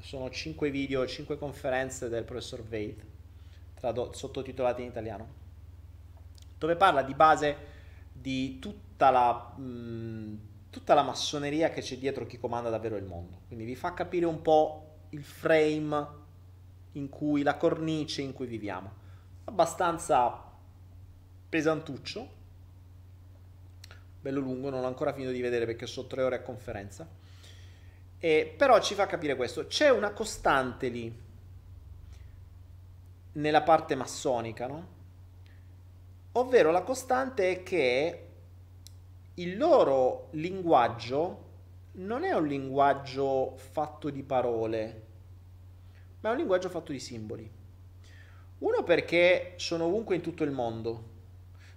[0.00, 3.14] sono 5 video, 5 conferenze del professor Vade
[3.78, 5.28] trado- sottotitolati in italiano,
[6.58, 7.56] dove parla di base
[8.12, 10.38] di tutta la, mh,
[10.70, 13.42] tutta la massoneria che c'è dietro chi comanda davvero il mondo.
[13.46, 16.08] Quindi vi fa capire un po' il frame
[16.92, 19.04] in cui, la cornice in cui viviamo.
[19.44, 20.42] Abbastanza
[21.48, 22.28] pesantuccio,
[24.20, 27.06] bello lungo, non ho ancora finito di vedere perché sono tre ore a conferenza.
[28.18, 29.66] E, però ci fa capire questo.
[29.66, 31.24] C'è una costante lì
[33.36, 34.94] nella parte massonica, no?
[36.32, 38.26] Ovvero la costante è che
[39.34, 41.44] il loro linguaggio
[41.92, 45.02] non è un linguaggio fatto di parole,
[46.20, 47.50] ma è un linguaggio fatto di simboli.
[48.58, 51.14] Uno perché sono ovunque in tutto il mondo.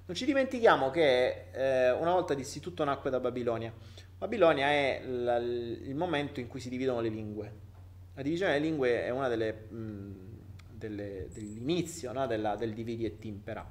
[0.05, 3.71] Non ci dimentichiamo che eh, una volta dissi tutto nacque da Babilonia.
[4.17, 7.53] Babilonia è l- il momento in cui si dividono le lingue
[8.15, 10.28] La divisione delle lingue è una delle, mh,
[10.79, 12.25] delle, dell'inizio no?
[12.25, 13.63] Della, del dividi et impera.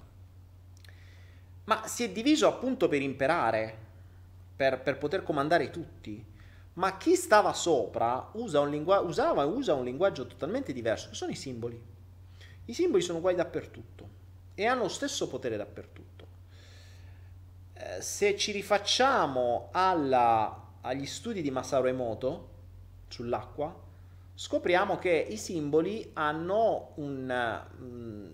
[1.64, 3.76] Ma si è diviso appunto per imperare,
[4.54, 6.24] per, per poter comandare tutti.
[6.74, 11.32] Ma chi stava sopra usa lingua- usava e usa un linguaggio totalmente diverso, che sono
[11.32, 11.82] i simboli.
[12.66, 14.08] I simboli sono uguali dappertutto
[14.54, 16.26] e hanno lo stesso potere dappertutto.
[17.74, 22.48] Eh, se ci rifacciamo alla, agli studi di Masaru Emoto
[23.08, 23.86] sull'acqua,
[24.38, 28.26] scopriamo che i simboli hanno un, mm,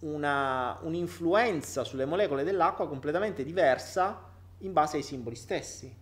[0.00, 4.22] una, un'influenza sulle molecole dell'acqua completamente diversa
[4.58, 5.92] in base ai simboli stessi.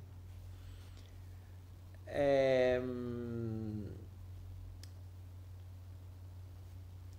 [2.05, 3.95] Ehm,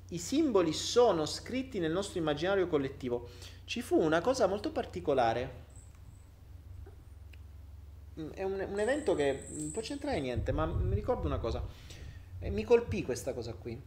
[0.09, 3.29] I simboli sono scritti nel nostro immaginario collettivo.
[3.65, 5.65] Ci fu una cosa molto particolare.
[8.19, 11.65] Mm, è un, un evento che non può c'entrare niente, ma mi ricordo una cosa.
[12.39, 13.79] E mi colpì questa cosa qui.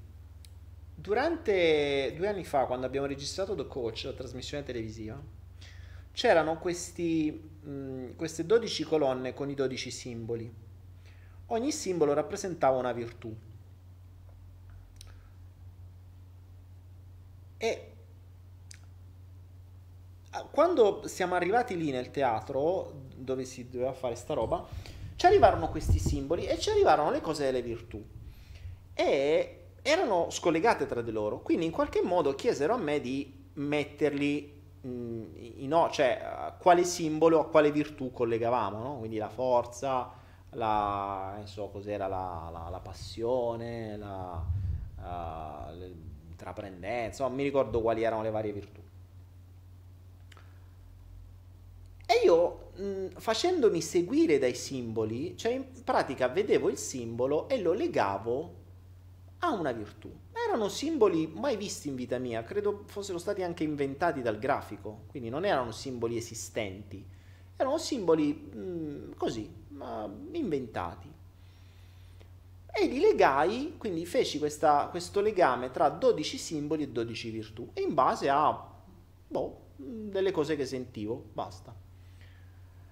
[0.95, 5.21] Durante due anni fa, quando abbiamo registrato The Coach, la trasmissione televisiva,
[6.13, 7.31] c'erano questi,
[7.63, 10.53] mh, mm, queste 12 colonne con i 12 simboli.
[11.47, 13.35] Ogni simbolo rappresentava una virtù.
[17.57, 17.93] E
[20.51, 24.67] quando siamo arrivati lì nel teatro, dove si doveva fare sta roba,
[25.17, 28.03] ci arrivarono questi simboli e ci arrivarono le cose delle virtù.
[29.01, 34.59] E erano scollegate tra di loro, quindi in qualche modo chiesero a me di metterli
[34.83, 38.99] in o, cioè a quale simbolo, a quale virtù collegavamo, no?
[38.99, 40.13] quindi la forza,
[40.51, 44.45] la, so, cos'era la, la, la passione, la,
[44.99, 45.83] uh,
[46.29, 48.81] intraprendenza, non mi ricordo quali erano le varie virtù.
[52.05, 57.73] E io, mh, facendomi seguire dai simboli, cioè in pratica vedevo il simbolo e lo
[57.73, 58.59] legavo
[59.41, 60.11] a una virtù.
[60.33, 65.29] Erano simboli mai visti in vita mia, credo fossero stati anche inventati dal grafico, quindi
[65.29, 67.05] non erano simboli esistenti,
[67.57, 69.59] erano simboli mh, così,
[70.33, 71.19] inventati
[72.73, 77.83] e li legai, quindi feci questa, questo legame tra 12 simboli e 12 virtù e
[77.83, 78.69] in base a
[79.27, 81.75] boh, delle cose che sentivo, basta.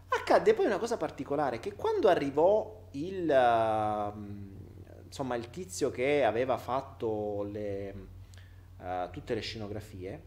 [0.09, 4.48] Accadde poi una cosa particolare che quando arrivò il, uh,
[5.09, 7.95] insomma, il tizio che aveva fatto le,
[8.79, 10.23] uh, tutte le scenografie,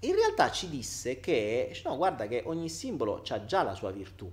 [0.00, 4.30] in realtà ci disse che no, guarda che ogni simbolo ha già la sua virtù.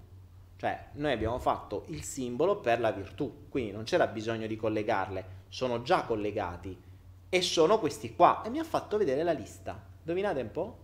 [0.57, 5.25] Cioè, noi abbiamo fatto il simbolo per la virtù, quindi non c'era bisogno di collegarle,
[5.47, 6.77] sono già collegati
[7.29, 8.43] e sono questi qua.
[8.43, 9.81] E mi ha fatto vedere la lista.
[9.99, 10.77] Indovinate un po'?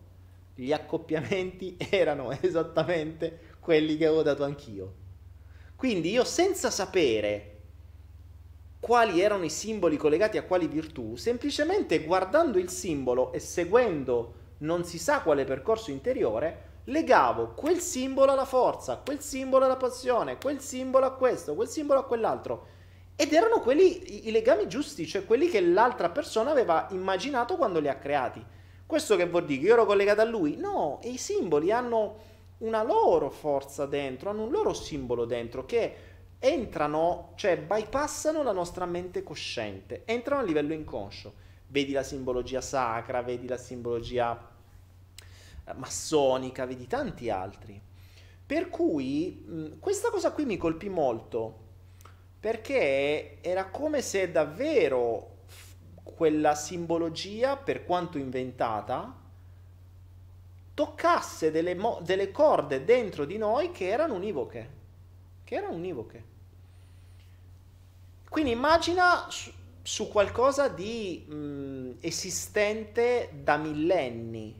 [0.56, 5.06] Gli accoppiamenti erano esattamente quelli che avevo dato anch'io.
[5.76, 7.57] Quindi io senza sapere
[8.80, 14.84] quali erano i simboli collegati a quali virtù, semplicemente guardando il simbolo e seguendo non
[14.84, 20.62] si sa quale percorso interiore, legavo quel simbolo alla forza, quel simbolo alla passione, quel
[20.62, 22.76] simbolo a questo, quel simbolo a quell'altro.
[23.16, 27.90] Ed erano quelli i legami giusti, cioè quelli che l'altra persona aveva immaginato quando li
[27.90, 28.46] ha creati.
[28.86, 30.56] Questo che vuol dire che io ero collegato a lui?
[30.56, 32.20] No, i simboli hanno
[32.60, 35.96] una loro forza dentro, hanno un loro simbolo dentro che
[36.40, 41.46] entrano, cioè bypassano la nostra mente cosciente, entrano a livello inconscio.
[41.68, 44.56] Vedi la simbologia sacra, vedi la simbologia
[45.76, 47.82] massonica, vedi tanti altri.
[48.46, 51.66] Per cui mh, questa cosa qui mi colpì molto,
[52.40, 55.36] perché era come se davvero
[56.04, 59.14] quella simbologia, per quanto inventata,
[60.74, 64.77] toccasse delle, mo- delle corde dentro di noi che erano univoche.
[65.48, 66.24] Che erano univoche.
[68.28, 69.50] Quindi immagina su,
[69.82, 74.54] su qualcosa di mh, esistente da millenni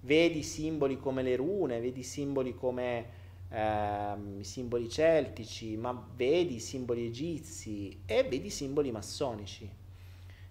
[0.00, 3.06] vedi simboli come le rune, vedi simboli come
[3.48, 9.74] eh, i simboli celtici, ma vedi i simboli egizi e vedi i simboli massonici.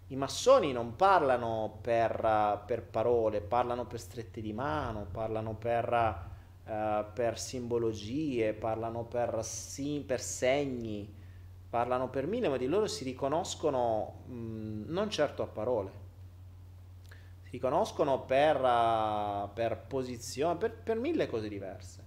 [0.08, 6.36] I massoni non parlano per, per parole, parlano per strette di mano, parlano per,
[6.68, 11.14] uh, per simbologie, parlano per, sim, per, segni,
[11.70, 12.68] parlano per mille modi.
[12.68, 16.06] Loro si riconoscono mh, non certo a parole
[17.50, 22.06] si conoscono per, uh, per posizione, per, per mille cose diverse.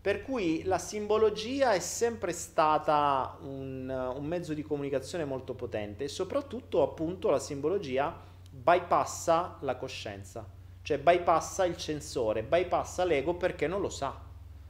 [0.00, 6.08] Per cui la simbologia è sempre stata un, un, mezzo di comunicazione molto potente e
[6.08, 8.16] soprattutto appunto la simbologia
[8.48, 10.48] bypassa la coscienza,
[10.86, 14.16] cioè bypassa il censore, bypassa l'ego perché non lo sa.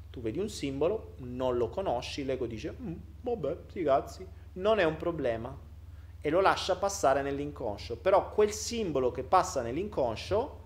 [0.09, 4.85] Tu vedi un simbolo, non lo conosci, l'ego dice, mm, vabbè, sti cazzi, non è
[4.85, 5.55] un problema
[6.23, 7.99] e lo lascia passare nell'inconscio.
[7.99, 10.61] Però quel simbolo che passa nell'inconscio,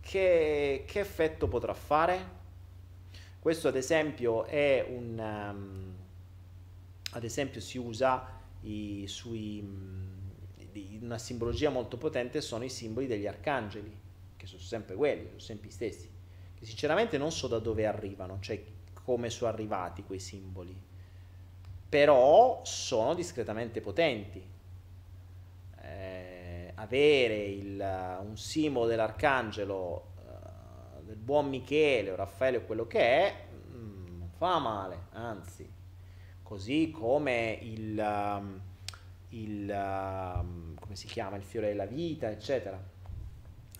[0.00, 2.28] che, che effetto potrà fare?
[3.38, 5.18] Questo ad esempio è un...
[5.18, 5.94] Um,
[7.10, 8.26] ad esempio si usa
[8.62, 14.00] i, sui, um, una simbologia molto potente sono i simboli degli arcangeli,
[14.44, 16.10] che sono sempre quelli, sono sempre gli stessi,
[16.54, 18.62] che sinceramente non so da dove arrivano, cioè
[19.02, 20.74] come sono arrivati quei simboli,
[21.88, 24.52] però sono discretamente potenti.
[25.80, 33.00] Eh, avere il, un simbolo dell'arcangelo eh, del buon Michele o Raffaele o quello che
[33.00, 33.34] è
[33.70, 35.70] mm, non fa male anzi
[36.42, 38.60] così come il, um,
[39.30, 42.92] il um, come si chiama il fiore della vita eccetera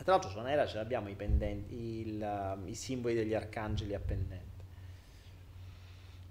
[0.02, 4.00] tra l'altro su Nera ce l'abbiamo i pendenti il, uh, i simboli degli arcangeli a
[4.00, 4.62] pendente.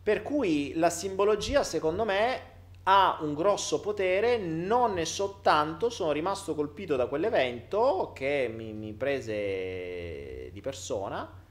[0.03, 2.51] Per cui la simbologia secondo me
[2.84, 8.74] ha un grosso potere, non ne so tanto, sono rimasto colpito da quell'evento che mi,
[8.74, 11.41] mi prese di persona,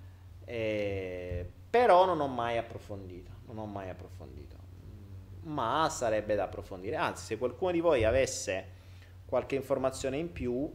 [0.44, 4.56] eh, però non ho mai approfondito, non ho mai approfondito,
[5.44, 8.80] ma sarebbe da approfondire, anzi se qualcuno di voi avesse
[9.24, 10.70] qualche informazione in più,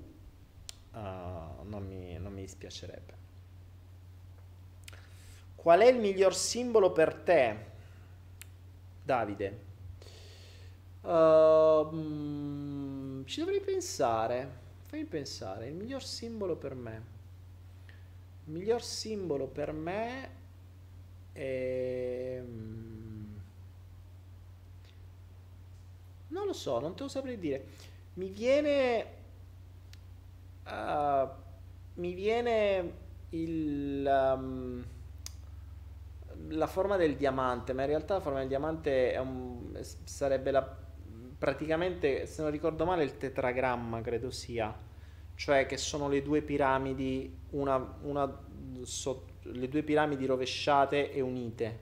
[0.97, 3.15] uh, non, mi, non mi dispiacerebbe.
[5.55, 7.55] Qual è il miglior simbolo per te,
[9.03, 9.65] Davide?
[11.01, 14.65] Uh, ci dovrei pensare.
[14.83, 15.67] Fammi pensare.
[15.67, 17.15] Il miglior simbolo per me.
[18.45, 20.29] Il miglior simbolo per me
[21.33, 22.41] è...
[22.41, 23.35] Mm,
[26.29, 27.65] non lo so, non te lo saprei dire.
[28.13, 29.16] Mi viene...
[30.68, 31.30] Uh,
[31.95, 32.93] mi viene
[33.30, 34.05] il...
[34.05, 34.86] Um,
[36.49, 40.86] la forma del diamante, ma in realtà la forma del diamante un, sarebbe la
[41.38, 44.76] praticamente, se non ricordo male, il tetragramma credo sia,
[45.36, 48.45] cioè che sono le due piramidi, una, una
[48.82, 51.80] so, le due piramidi rovesciate e unite,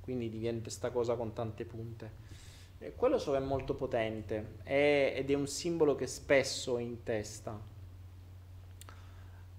[0.00, 2.24] quindi diventa questa cosa con tante punte.
[2.78, 7.02] E quello so è molto potente è, ed è un simbolo che spesso ho in
[7.02, 7.58] testa.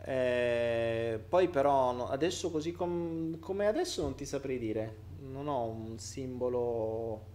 [0.08, 6.00] Eh, poi però adesso così com, come adesso non ti saprei dire, non ho un
[6.00, 7.26] simbolo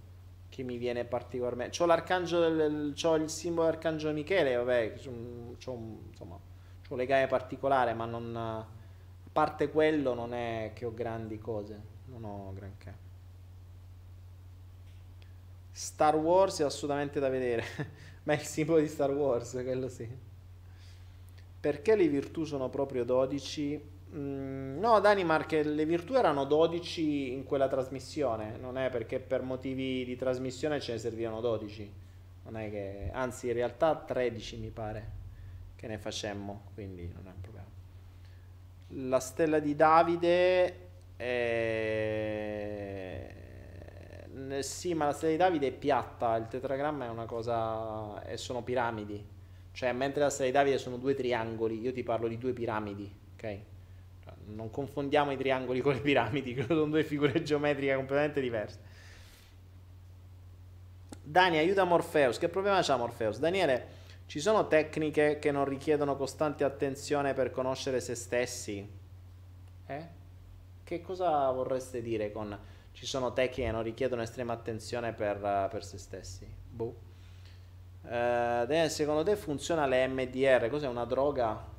[0.49, 1.77] che mi viene particolarmente.
[1.77, 5.11] C'ho l'arcangelo, c'ho il simbolo dell'arcangelo Michele, vabbè, c'ho,
[5.63, 5.73] c'ho,
[6.09, 6.39] insomma,
[6.87, 8.67] c'ho un legame particolare, ma non, a
[9.31, 12.95] parte quello non è che ho grandi cose, non ho granché.
[15.73, 17.65] Star Wars è assolutamente da vedere,
[18.25, 20.32] ma è il simbolo di Star Wars, quello sì.
[21.63, 23.81] Perché le virtù sono proprio 12?
[24.17, 30.05] Mm, no, Danimark, le virtù erano 12 in quella trasmissione, non è perché per motivi
[30.05, 31.93] di trasmissione ce ne servivano 12,
[32.47, 35.11] non è che, anzi in realtà 13 mi pare
[35.77, 37.69] che ne facemmo, quindi non è un problema.
[39.09, 40.77] La stella di Davide
[41.17, 43.35] è...
[44.59, 48.21] Sì, ma la stella di Davide è piatta, il tetragramma è una cosa...
[48.25, 49.25] e sono piramidi,
[49.73, 53.13] cioè mentre la stella di Davide sono due triangoli, io ti parlo di due piramidi,
[53.35, 53.59] ok?
[54.45, 58.79] non confondiamo i triangoli con le piramidi, sono due figure geometriche completamente diverse.
[61.23, 62.39] Dani, aiuta Morpheus.
[62.39, 63.39] Che problema c'ha Morpheus?
[63.39, 68.87] Daniele, ci sono tecniche che non richiedono costante attenzione per conoscere se stessi?
[69.87, 70.07] Eh?
[70.83, 72.59] Che cosa vorreste dire con
[72.93, 76.47] ci sono tecniche che non richiedono estrema attenzione per, per se stessi?
[76.69, 77.11] Boh.
[78.03, 80.69] Uh, secondo te funziona l'MDR?
[80.69, 81.71] Cos'è una droga?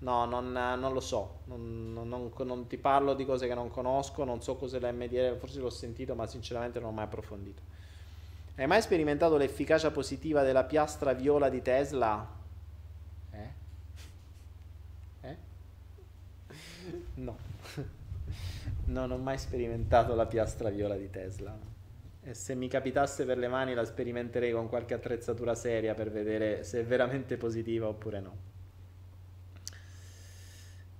[0.00, 4.22] No, non, non lo so, non, non, non, ti parlo di cose che non conosco,
[4.22, 7.60] non so cos'è l'MDR, forse l'ho sentito ma sinceramente non ho mai approfondito.
[8.54, 12.28] Hai mai sperimentato l'efficacia positiva della piastra viola di Tesla?
[13.32, 13.48] Eh?
[15.20, 15.36] Eh?
[17.14, 17.36] No.
[18.86, 21.77] non ho mai sperimentato la piastra viola di Tesla.
[22.28, 26.62] E se mi capitasse per le mani la sperimenterei con qualche attrezzatura seria per vedere
[26.62, 28.36] se è veramente positiva oppure no.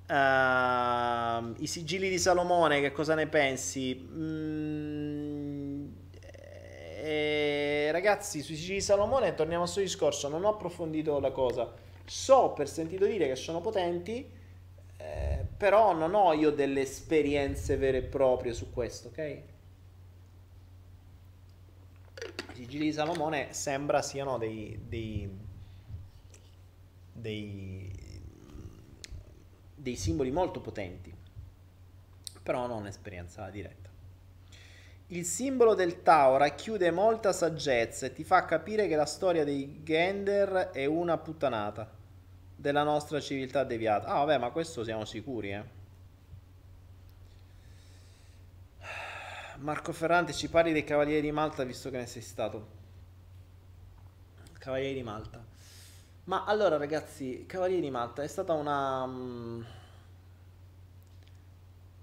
[0.08, 4.08] Uh, I sigilli di Salomone, che cosa ne pensi?
[4.10, 5.88] Mm,
[7.02, 10.30] eh, ragazzi, sui sigilli di Salomone torniamo al suo discorso.
[10.30, 11.70] Non ho approfondito la cosa.
[12.06, 14.26] So per sentito dire che sono potenti,
[14.96, 19.42] eh, però non ho io delle esperienze vere e proprie su questo, ok?
[22.20, 25.30] I sigilli di Salomone sembra siano dei, dei,
[27.12, 27.98] dei
[29.78, 31.14] dei simboli molto potenti,
[32.42, 33.88] però non esperienza diretta.
[35.10, 39.82] Il simbolo del Tao racchiude molta saggezza e ti fa capire che la storia dei
[39.84, 41.88] Gender è una puttanata
[42.56, 44.08] della nostra civiltà deviata.
[44.08, 45.77] Ah, vabbè, ma questo siamo sicuri, eh.
[49.60, 52.76] Marco Ferrante, ci parli dei Cavalieri di Malta visto che ne sei stato.
[54.58, 55.44] Cavalieri di Malta.
[56.24, 59.04] Ma allora, ragazzi, Cavalieri di Malta è stata una.
[59.06, 59.62] mm,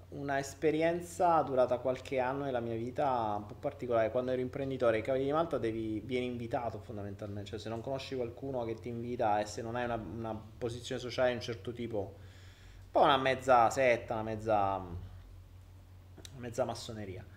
[0.09, 4.11] una esperienza durata qualche anno nella mia vita un po' particolare.
[4.11, 8.15] Quando ero imprenditore ai Cavalieri di Malta devi, vieni invitato fondamentalmente, cioè se non conosci
[8.15, 11.71] qualcuno che ti invita e se non hai una, una posizione sociale di un certo
[11.71, 17.34] tipo, un po' una mezza setta, una mezza, una mezza massoneria.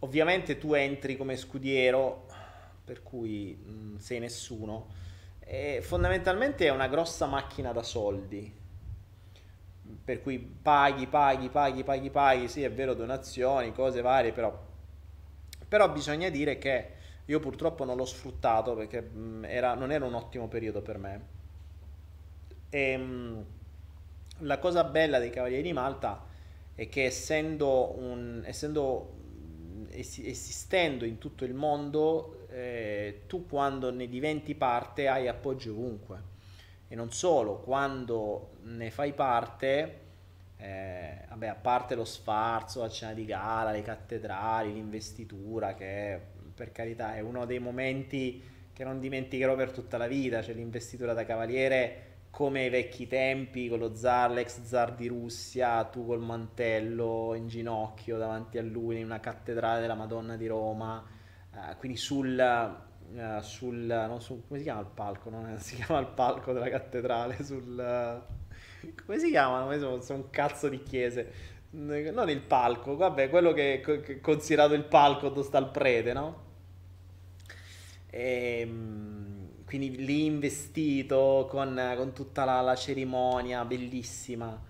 [0.00, 2.26] Ovviamente tu entri come scudiero,
[2.84, 4.86] per cui mh, sei nessuno,
[5.40, 8.54] e fondamentalmente è una grossa macchina da soldi
[10.04, 14.56] per cui paghi, paghi, paghi, paghi, paghi, sì è vero donazioni, cose varie, però,
[15.68, 16.92] però bisogna dire che
[17.26, 21.26] io purtroppo non l'ho sfruttato perché mh, era- non era un ottimo periodo per me.
[22.70, 23.44] E, mh,
[24.40, 26.24] la cosa bella dei Cavalieri di Malta
[26.74, 29.16] è che essendo, un, essendo
[29.98, 36.36] esistendo in tutto il mondo, eh, tu quando ne diventi parte hai appoggio ovunque.
[36.88, 40.00] E non solo, quando ne fai parte,
[40.56, 46.18] eh, vabbè, a parte lo sfarzo, la cena di gala, le cattedrali, l'investitura, che
[46.54, 48.42] per carità è uno dei momenti
[48.72, 52.07] che non dimenticherò per tutta la vita, cioè l'investitura da cavaliere
[52.38, 57.48] come ai vecchi tempi, con lo zar, l'ex zar di Russia, tu col mantello in
[57.48, 61.04] ginocchio davanti a lui in una cattedrale della Madonna di Roma,
[61.52, 65.30] eh, quindi sul, eh, sul, non so, come si chiama il palco?
[65.30, 65.48] No?
[65.58, 69.76] Si chiama il palco della cattedrale, sul, eh, come si chiamano?
[69.76, 71.32] Sono, sono un cazzo di chiese.
[71.70, 76.46] Non il palco, vabbè, quello che è considerato il palco dove sta il prete, no?
[78.10, 78.64] E,
[79.68, 84.64] quindi lì investito con, con tutta la, la cerimonia bellissima.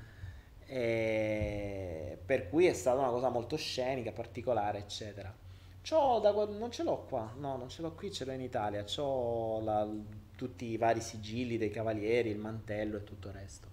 [0.67, 5.33] E per cui è stata una cosa molto scenica, particolare, eccetera.
[5.89, 8.83] Da, non ce l'ho qua, no, non ce l'ho qui, ce l'ho in Italia.
[8.83, 9.63] C'ho
[10.35, 13.69] tutti i vari sigilli dei cavalieri, il mantello e tutto il resto.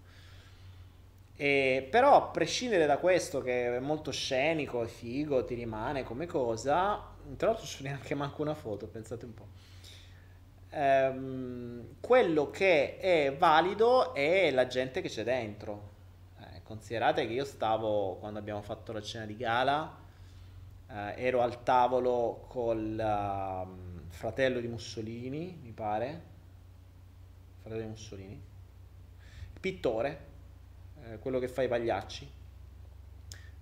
[1.35, 6.27] E, però, a prescindere da questo, che è molto scenico e figo, ti rimane come
[6.27, 7.03] cosa,
[7.35, 9.47] tra l'altro, non c'è neanche manco una foto, pensate un po'.
[10.69, 15.93] Ehm, quello che è valido è la gente che c'è dentro.
[16.39, 19.97] Eh, considerate che io stavo, quando abbiamo fatto la cena di gala,
[20.87, 26.21] eh, ero al tavolo col ehm, fratello di Mussolini, mi pare,
[27.61, 28.41] fratello di Mussolini,
[29.59, 30.19] pittore,
[31.03, 32.31] eh, quello che fa i pagliacci.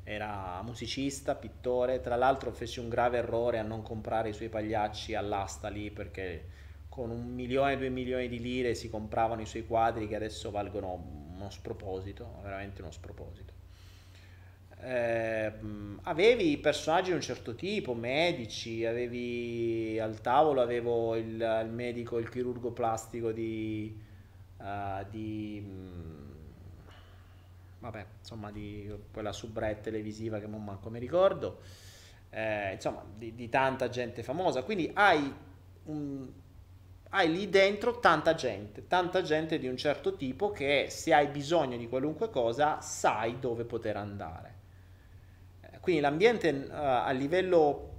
[0.05, 5.15] Era musicista, pittore, tra l'altro fece un grave errore a non comprare i suoi pagliacci
[5.15, 6.49] all'asta lì perché
[6.93, 10.93] con un milione, due milioni di lire si compravano i suoi quadri che adesso valgono
[10.93, 13.53] uno sproposito, veramente uno sproposito.
[14.85, 15.51] Eh,
[16.03, 22.27] avevi personaggi di un certo tipo, medici, avevi al tavolo avevo il, il medico, il
[22.29, 23.97] chirurgo plastico di,
[24.61, 26.31] eh, di, mh,
[27.79, 31.61] vabbè, insomma, di quella soubrette televisiva che non manco mi ricordo,
[32.29, 34.63] eh, insomma, di, di tanta gente famosa.
[34.63, 35.31] Quindi hai,
[35.83, 36.31] un-
[37.13, 41.77] hai lì dentro tanta gente, tanta gente di un certo tipo che se hai bisogno
[41.77, 44.53] di qualunque cosa sai dove poter andare.
[45.61, 47.89] Eh, Quindi l'ambiente eh, a livello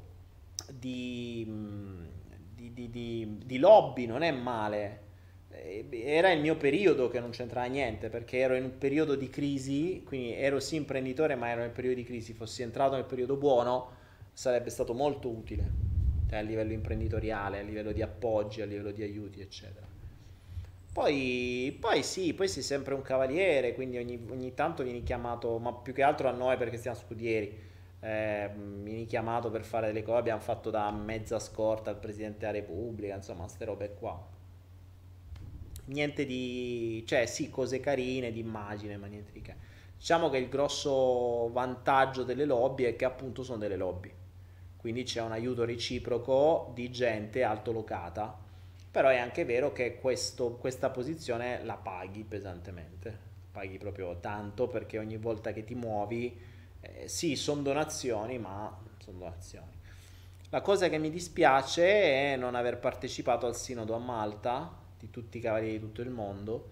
[0.73, 2.09] di, mh,
[2.55, 5.03] di- di- di- di lobby non è male.
[5.51, 9.29] Eh, Era il mio periodo che non c'entrava niente perché ero in un periodo di
[9.31, 12.33] crisi, quindi ero sì imprenditore, ma ero nel periodo di crisi.
[12.33, 13.91] Fossi entrato nel periodo buono,
[14.33, 15.84] sarebbe stato molto utile
[16.37, 19.87] a livello imprenditoriale, a livello di appoggi, a livello di aiuti, eccetera.
[20.93, 25.73] Poi, poi sì, poi sei sempre un cavaliere, quindi ogni, ogni tanto vieni chiamato, ma
[25.73, 27.59] più che altro a noi perché siamo scudieri,
[27.99, 28.51] eh,
[28.83, 33.17] vieni chiamato per fare delle cose, abbiamo fatto da mezza scorta al Presidente della Repubblica,
[33.17, 34.25] insomma, ste robe qua.
[35.87, 39.55] Niente di, cioè sì, cose carine, di immagine, ma niente di che.
[39.97, 44.13] Diciamo che il grosso vantaggio delle lobby è che appunto sono delle lobby,
[44.85, 48.39] quindi c'è un aiuto reciproco di gente altolocata.
[48.91, 53.19] Però è anche vero che questo- questa posizione la paghi pesantemente,
[53.51, 56.39] paghi proprio tanto perché ogni volta che ti muovi,
[56.83, 59.73] eh, sì, sono donazioni, ma sono donazioni.
[60.51, 65.39] La cosa che mi dispiace è non aver partecipato al sinodo a Malta, di tutti
[65.39, 66.69] i cavalieri di tutto il mondo,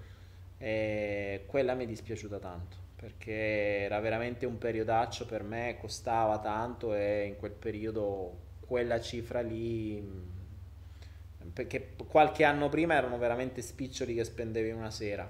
[0.59, 6.95] e quella mi è dispiaciuta tanto, perché era veramente un periodaccio per me, costava tanto
[6.95, 14.15] e in quel periodo quella cifra lì, mm, perché qualche anno prima erano veramente spiccioli
[14.15, 15.29] che spendevi una sera,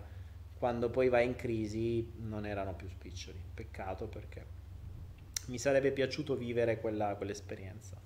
[0.58, 4.44] quando poi vai in crisi non erano più spiccioli, peccato perché
[5.46, 7.96] mi sarebbe piaciuto vivere quella, quell'esperienza,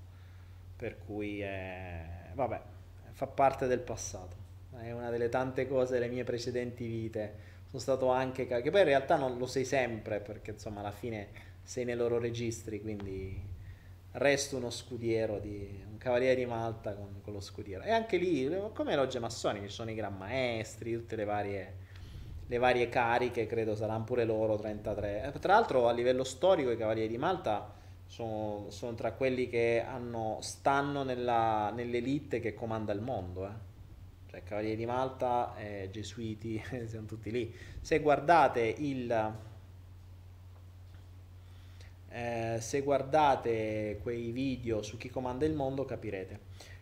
[0.76, 2.04] per cui eh,
[2.34, 2.62] vabbè,
[3.10, 4.36] fa parte del passato,
[4.78, 8.86] è una delle tante cose delle mie precedenti vite sono stato anche che poi in
[8.86, 11.28] realtà non lo sei sempre perché insomma alla fine
[11.62, 13.54] sei nei loro registri quindi
[14.12, 17.82] resto uno scudiero di un cavaliere di Malta con, con lo scudiero.
[17.84, 21.84] E anche lì come logge massoniche ci sono i gran maestri tutte le varie
[22.48, 27.08] le varie cariche credo saranno pure loro 33 tra l'altro a livello storico i cavalieri
[27.08, 27.74] di Malta
[28.06, 33.74] sono, sono tra quelli che hanno, stanno nella, nell'elite che comanda il mondo eh
[34.36, 37.54] cioè Cavalieri di Malta, eh, Gesuiti, siamo tutti lì.
[37.80, 39.34] Se guardate il...
[42.08, 46.40] Eh, se guardate quei video su chi comanda il mondo capirete.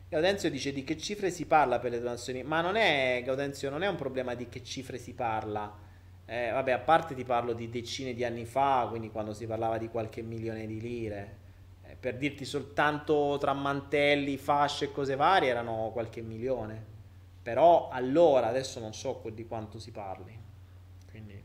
[0.08, 3.82] Gaudenzio dice di che cifre si parla per le donazioni, ma non è, Gaudenzio, non
[3.82, 5.82] è un problema di che cifre si parla.
[6.26, 9.76] Eh, vabbè, a parte ti parlo di decine di anni fa, quindi quando si parlava
[9.76, 11.36] di qualche milione di lire.
[11.82, 16.92] Eh, per dirti soltanto tra mantelli, fasce e cose varie erano qualche milione.
[17.44, 20.34] Però allora, adesso non so di quanto si parli.
[21.10, 21.42] Quindi...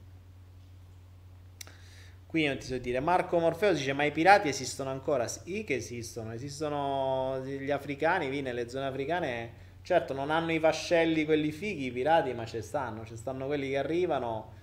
[2.25, 3.01] Qui non ti so dire.
[3.01, 5.27] Marco Morfeo dice: Ma i pirati esistono ancora?
[5.27, 6.31] Sì, che esistono.
[6.31, 8.29] Esistono gli africani.
[8.29, 12.61] Lì nelle zone africane, certo, non hanno i vascelli quelli fighi, i pirati, ma ci
[12.61, 13.05] stanno.
[13.05, 14.53] Ci stanno quelli che arrivano.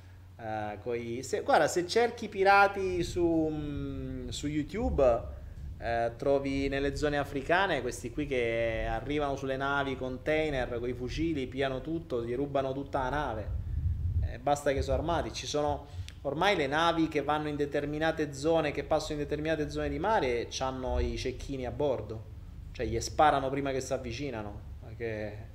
[0.41, 1.22] Eh, coi...
[1.22, 5.36] se, guarda, se cerchi pirati su, mm, su YouTube
[5.79, 11.47] eh, trovi nelle zone africane questi qui che arrivano sulle navi, container, con i fucili,
[11.47, 13.49] piano tutto, gli rubano tutta la nave.
[14.24, 15.33] Eh, basta che sono armati.
[15.33, 15.87] Ci sono
[16.22, 20.49] ormai le navi che vanno in determinate zone, che passano in determinate zone di mare,
[20.61, 22.35] hanno i cecchini a bordo.
[22.72, 24.74] Cioè gli sparano prima che si avvicinano.
[24.83, 25.49] Perché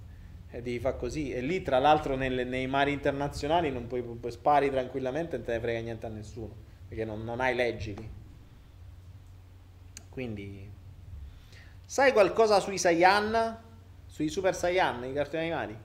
[0.51, 1.31] eh, devi fare così.
[1.31, 5.47] E lì, tra l'altro, nelle, nei mari internazionali non puoi, puoi spari tranquillamente e non
[5.47, 6.55] te ne frega niente a nessuno.
[6.87, 8.19] Perché non, non hai leggi lì.
[10.11, 10.69] Quindi,
[11.85, 13.57] sai qualcosa sui Saiyan?
[14.05, 15.75] Sui Super Saiyan, i cartoni animati?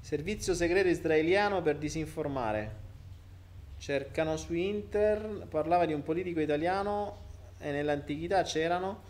[0.00, 2.86] Servizio segreto israeliano per disinformare.
[3.76, 7.18] Cercano su Inter, parlava di un politico italiano
[7.58, 9.02] e nell'antichità c'erano.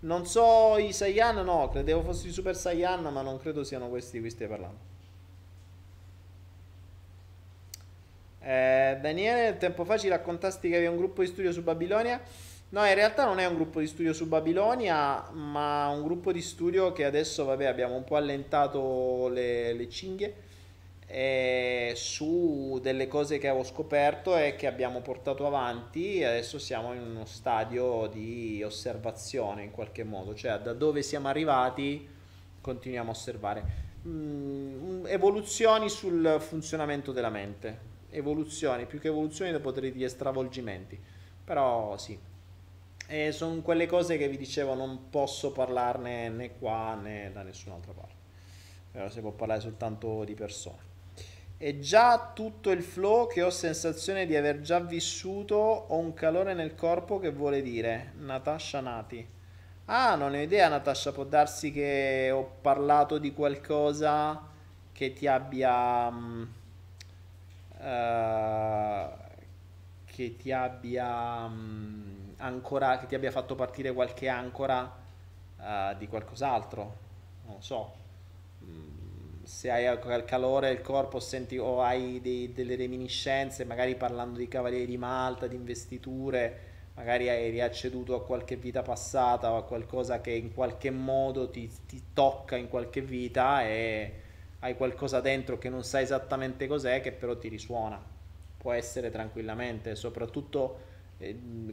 [0.00, 4.12] Non so i Saiyan, no, credevo fossero i Super Saiyan, ma non credo siano questi
[4.12, 4.78] di cui stai parlando.
[8.40, 12.22] Eh, Daniele, tempo fa ci raccontasti che avevi un gruppo di studio su Babilonia.
[12.68, 16.42] No, in realtà non è un gruppo di studio su Babilonia, ma un gruppo di
[16.42, 20.34] studio che adesso, vabbè, abbiamo un po' allentato le, le cinghie
[21.06, 26.24] eh, su delle cose che avevo scoperto e che abbiamo portato avanti.
[26.24, 32.14] Adesso siamo in uno stadio di osservazione in qualche modo, cioè da dove siamo arrivati
[32.60, 33.64] continuiamo a osservare.
[34.06, 37.94] Mm, evoluzioni sul funzionamento della mente.
[38.10, 40.98] Evoluzioni, più che evoluzioni, potrei dire stravolgimenti.
[41.44, 42.18] Però sì.
[43.08, 47.92] E sono quelle cose che vi dicevo, non posso parlarne né qua né da nessun'altra
[47.92, 48.14] parte.
[48.90, 50.94] Però si può parlare soltanto di persone.
[51.58, 56.52] È già tutto il flow che ho sensazione di aver già vissuto, ho un calore
[56.52, 59.26] nel corpo che vuole dire Natasha Nati.
[59.86, 64.42] Ah, non ho idea Natasha, può darsi che ho parlato di qualcosa
[64.92, 66.08] che ti abbia...
[67.78, 69.10] Uh,
[70.04, 71.44] che ti abbia...
[71.44, 74.82] Um, ancora, che ti abbia fatto partire qualche ancora
[75.56, 76.96] uh, di qualcos'altro,
[77.46, 77.94] non so,
[78.64, 84.38] mm, se hai il calore del corpo senti, o hai dei, delle reminiscenze, magari parlando
[84.38, 89.64] di Cavalieri di Malta, di investiture, magari hai riacceduto a qualche vita passata o a
[89.64, 94.20] qualcosa che in qualche modo ti, ti tocca in qualche vita e
[94.60, 98.02] hai qualcosa dentro che non sai esattamente cos'è, che però ti risuona.
[98.56, 100.80] Può essere tranquillamente, soprattutto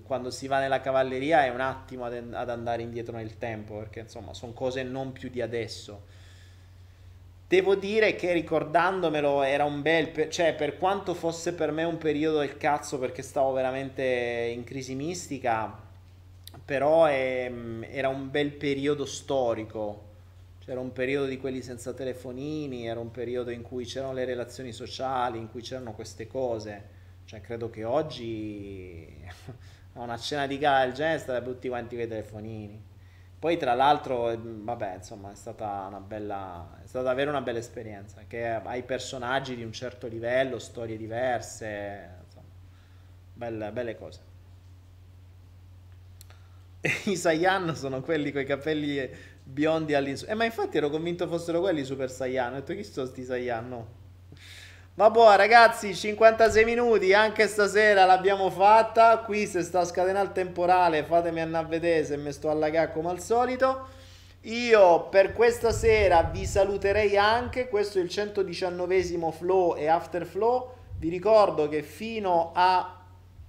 [0.03, 4.01] quando si va nella cavalleria è un attimo ad, ad andare indietro nel tempo, perché
[4.01, 6.21] insomma sono cose non più di adesso.
[7.47, 11.97] Devo dire che ricordandomelo era un bel, per, cioè per quanto fosse per me un
[11.97, 15.77] periodo del cazzo perché stavo veramente in crisi mistica,
[16.63, 17.51] però è,
[17.89, 20.11] era un bel periodo storico.
[20.65, 24.71] C'era un periodo di quelli senza telefonini, era un periodo in cui c'erano le relazioni
[24.71, 27.01] sociali, in cui c'erano queste cose
[27.33, 29.07] cioè, credo che oggi
[29.93, 32.91] a una cena di gala del genere state tutti quanti con i telefonini.
[33.39, 38.21] Poi, tra l'altro, vabbè, insomma, è stata una bella, è stata davvero una bella esperienza.
[38.27, 42.47] Che hai personaggi di un certo livello, storie diverse, insomma,
[43.33, 44.19] belle, belle cose.
[47.05, 49.09] I Saiyan sono quelli con i capelli
[49.43, 50.25] biondi all'insù.
[50.29, 52.53] Eh, ma infatti ero convinto fossero quelli Super Saiyan.
[52.53, 53.67] Ho detto chi sono sti Saiyan?
[53.67, 54.01] No.
[54.95, 59.17] Vabbè ragazzi, 56 minuti, anche stasera l'abbiamo fatta.
[59.25, 63.09] Qui se sta scatenando il temporale, fatemi andare a vedere se mi sto allagare come
[63.09, 63.87] al solito.
[64.41, 70.75] Io per questa sera vi saluterei anche, questo è il 119 flow e after flow.
[70.99, 73.03] Vi ricordo che fino a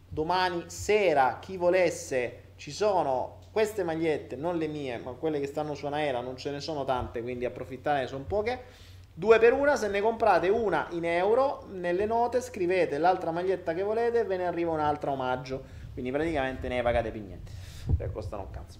[0.09, 5.75] domani sera, chi volesse, ci sono queste magliette, non le mie, ma quelle che stanno
[5.75, 9.87] su Anaera, non ce ne sono tante, quindi approfittate, sono poche Due per una, se
[9.89, 14.47] ne comprate una in euro, nelle note scrivete l'altra maglietta che volete e ve ne
[14.47, 15.62] arriva un'altra omaggio.
[15.93, 17.53] Quindi praticamente ne pagate più niente.
[17.97, 18.79] Per costano un cazzo.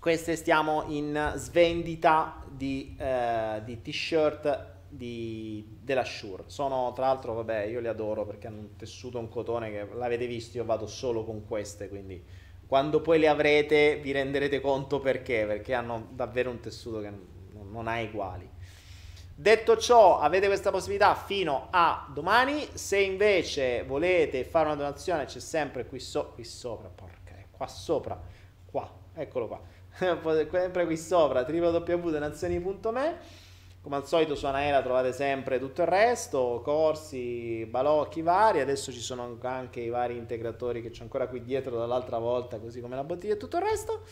[0.00, 6.44] Queste stiamo in svendita di, eh, di t-shirt di, della Shure.
[6.46, 10.26] Sono tra l'altro, vabbè, io li adoro perché hanno un tessuto, un cotone che l'avete
[10.26, 12.20] visto, io vado solo con queste, quindi
[12.66, 17.12] quando poi le avrete vi renderete conto perché, perché hanno davvero un tessuto che
[17.70, 18.58] non ha uguali.
[19.40, 22.68] Detto ciò, avete questa possibilità fino a domani.
[22.74, 28.20] Se invece volete fare una donazione, c'è sempre qui, so- qui sopra, porca, qua sopra,
[28.70, 29.62] qua, eccolo qua,
[30.50, 33.16] sempre qui sopra, www.donazioni.me.
[33.80, 39.00] Come al solito su Anaera trovate sempre tutto il resto, corsi, balocchi vari, adesso ci
[39.00, 43.04] sono anche i vari integratori che c'è ancora qui dietro dall'altra volta, così come la
[43.04, 44.02] bottiglia e tutto il resto.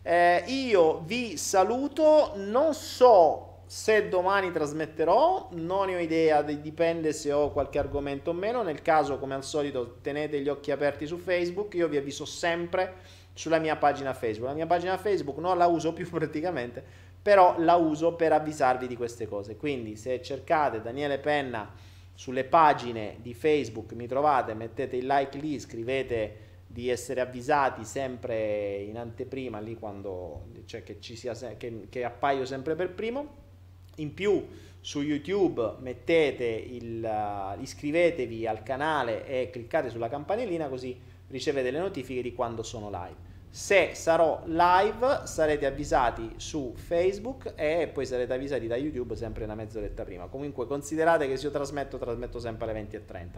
[0.00, 7.30] Eh, io vi saluto, non so se domani trasmetterò, non ne ho idea, dipende se
[7.30, 8.64] ho qualche argomento o meno.
[8.64, 11.74] Nel caso, come al solito, tenete gli occhi aperti su Facebook.
[11.74, 12.94] Io vi avviso sempre
[13.32, 14.48] sulla mia pagina Facebook.
[14.48, 16.82] La mia pagina Facebook non la uso più praticamente,
[17.22, 19.54] però la uso per avvisarvi di queste cose.
[19.56, 21.72] Quindi, se cercate Daniele Penna
[22.12, 28.78] sulle pagine di Facebook, mi trovate, mettete il like lì, scrivete di essere avvisati sempre
[28.78, 33.48] in anteprima lì quando cioè che ci sia che, che appaio sempre per primo
[34.00, 34.46] in più
[34.80, 40.98] su YouTube mettete il, uh, iscrivetevi al canale e cliccate sulla campanellina così
[41.28, 43.28] ricevete le notifiche di quando sono live.
[43.52, 49.54] Se sarò live sarete avvisati su Facebook e poi sarete avvisati da YouTube sempre una
[49.54, 50.26] mezz'oretta prima.
[50.26, 53.28] Comunque considerate che se io trasmetto, trasmetto sempre alle 20.30.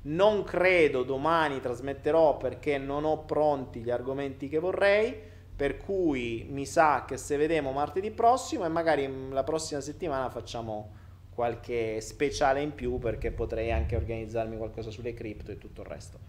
[0.00, 5.14] Non credo domani trasmetterò perché non ho pronti gli argomenti che vorrei
[5.58, 10.94] per cui mi sa che se vediamo martedì prossimo e magari la prossima settimana facciamo
[11.34, 16.20] qualche speciale in più perché potrei anche organizzarmi qualcosa sulle cripto e tutto il resto.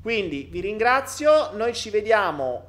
[0.00, 2.64] Quindi vi ringrazio, noi ci vediamo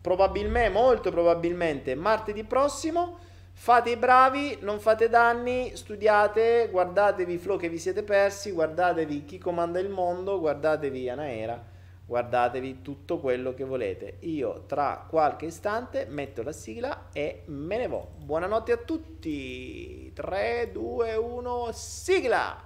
[0.00, 3.18] probabilmente, molto probabilmente martedì prossimo.
[3.52, 9.26] Fate i bravi, non fate danni, studiate, guardatevi i flow che vi siete persi, guardatevi
[9.26, 11.69] chi comanda il mondo, guardatevi Anaera
[12.10, 14.16] guardatevi tutto quello che volete.
[14.22, 18.08] Io tra qualche istante metto la sigla e me ne vo.
[18.16, 20.12] Buonanotte a tutti.
[20.12, 22.64] 3, 2, 1, sigla!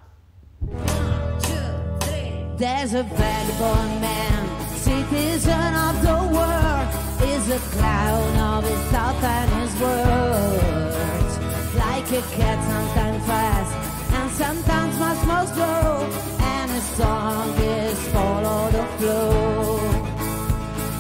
[2.57, 6.89] There's a vagabond man, citizen of the world,
[7.29, 11.39] is a clown of his thought and his words.
[11.75, 13.94] Like a cat, sometimes fast,
[14.35, 16.11] sometimes my more slow.
[16.41, 19.79] And a song is follow the flow.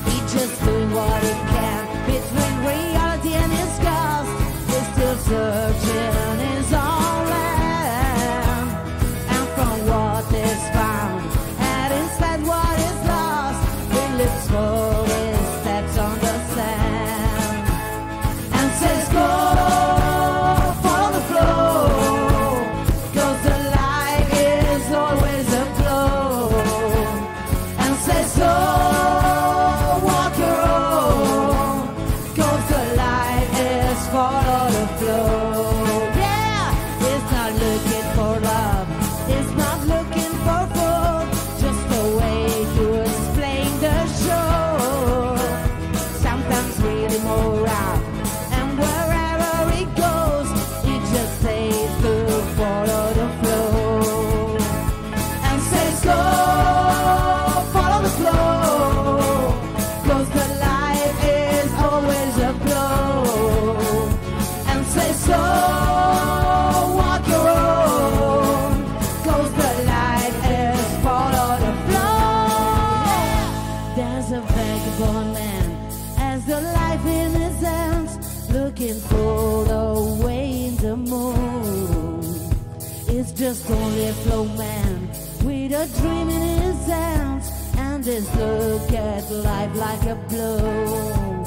[0.06, 4.32] He's just doing what he can between reality and his ghost.
[4.70, 6.63] He's still searching
[85.86, 89.30] just only a flow man with a dream in his hands and just look at
[89.30, 91.44] life like a bloom.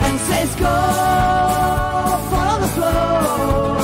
[0.00, 0.66] And says go,
[2.30, 3.79] follow the flow,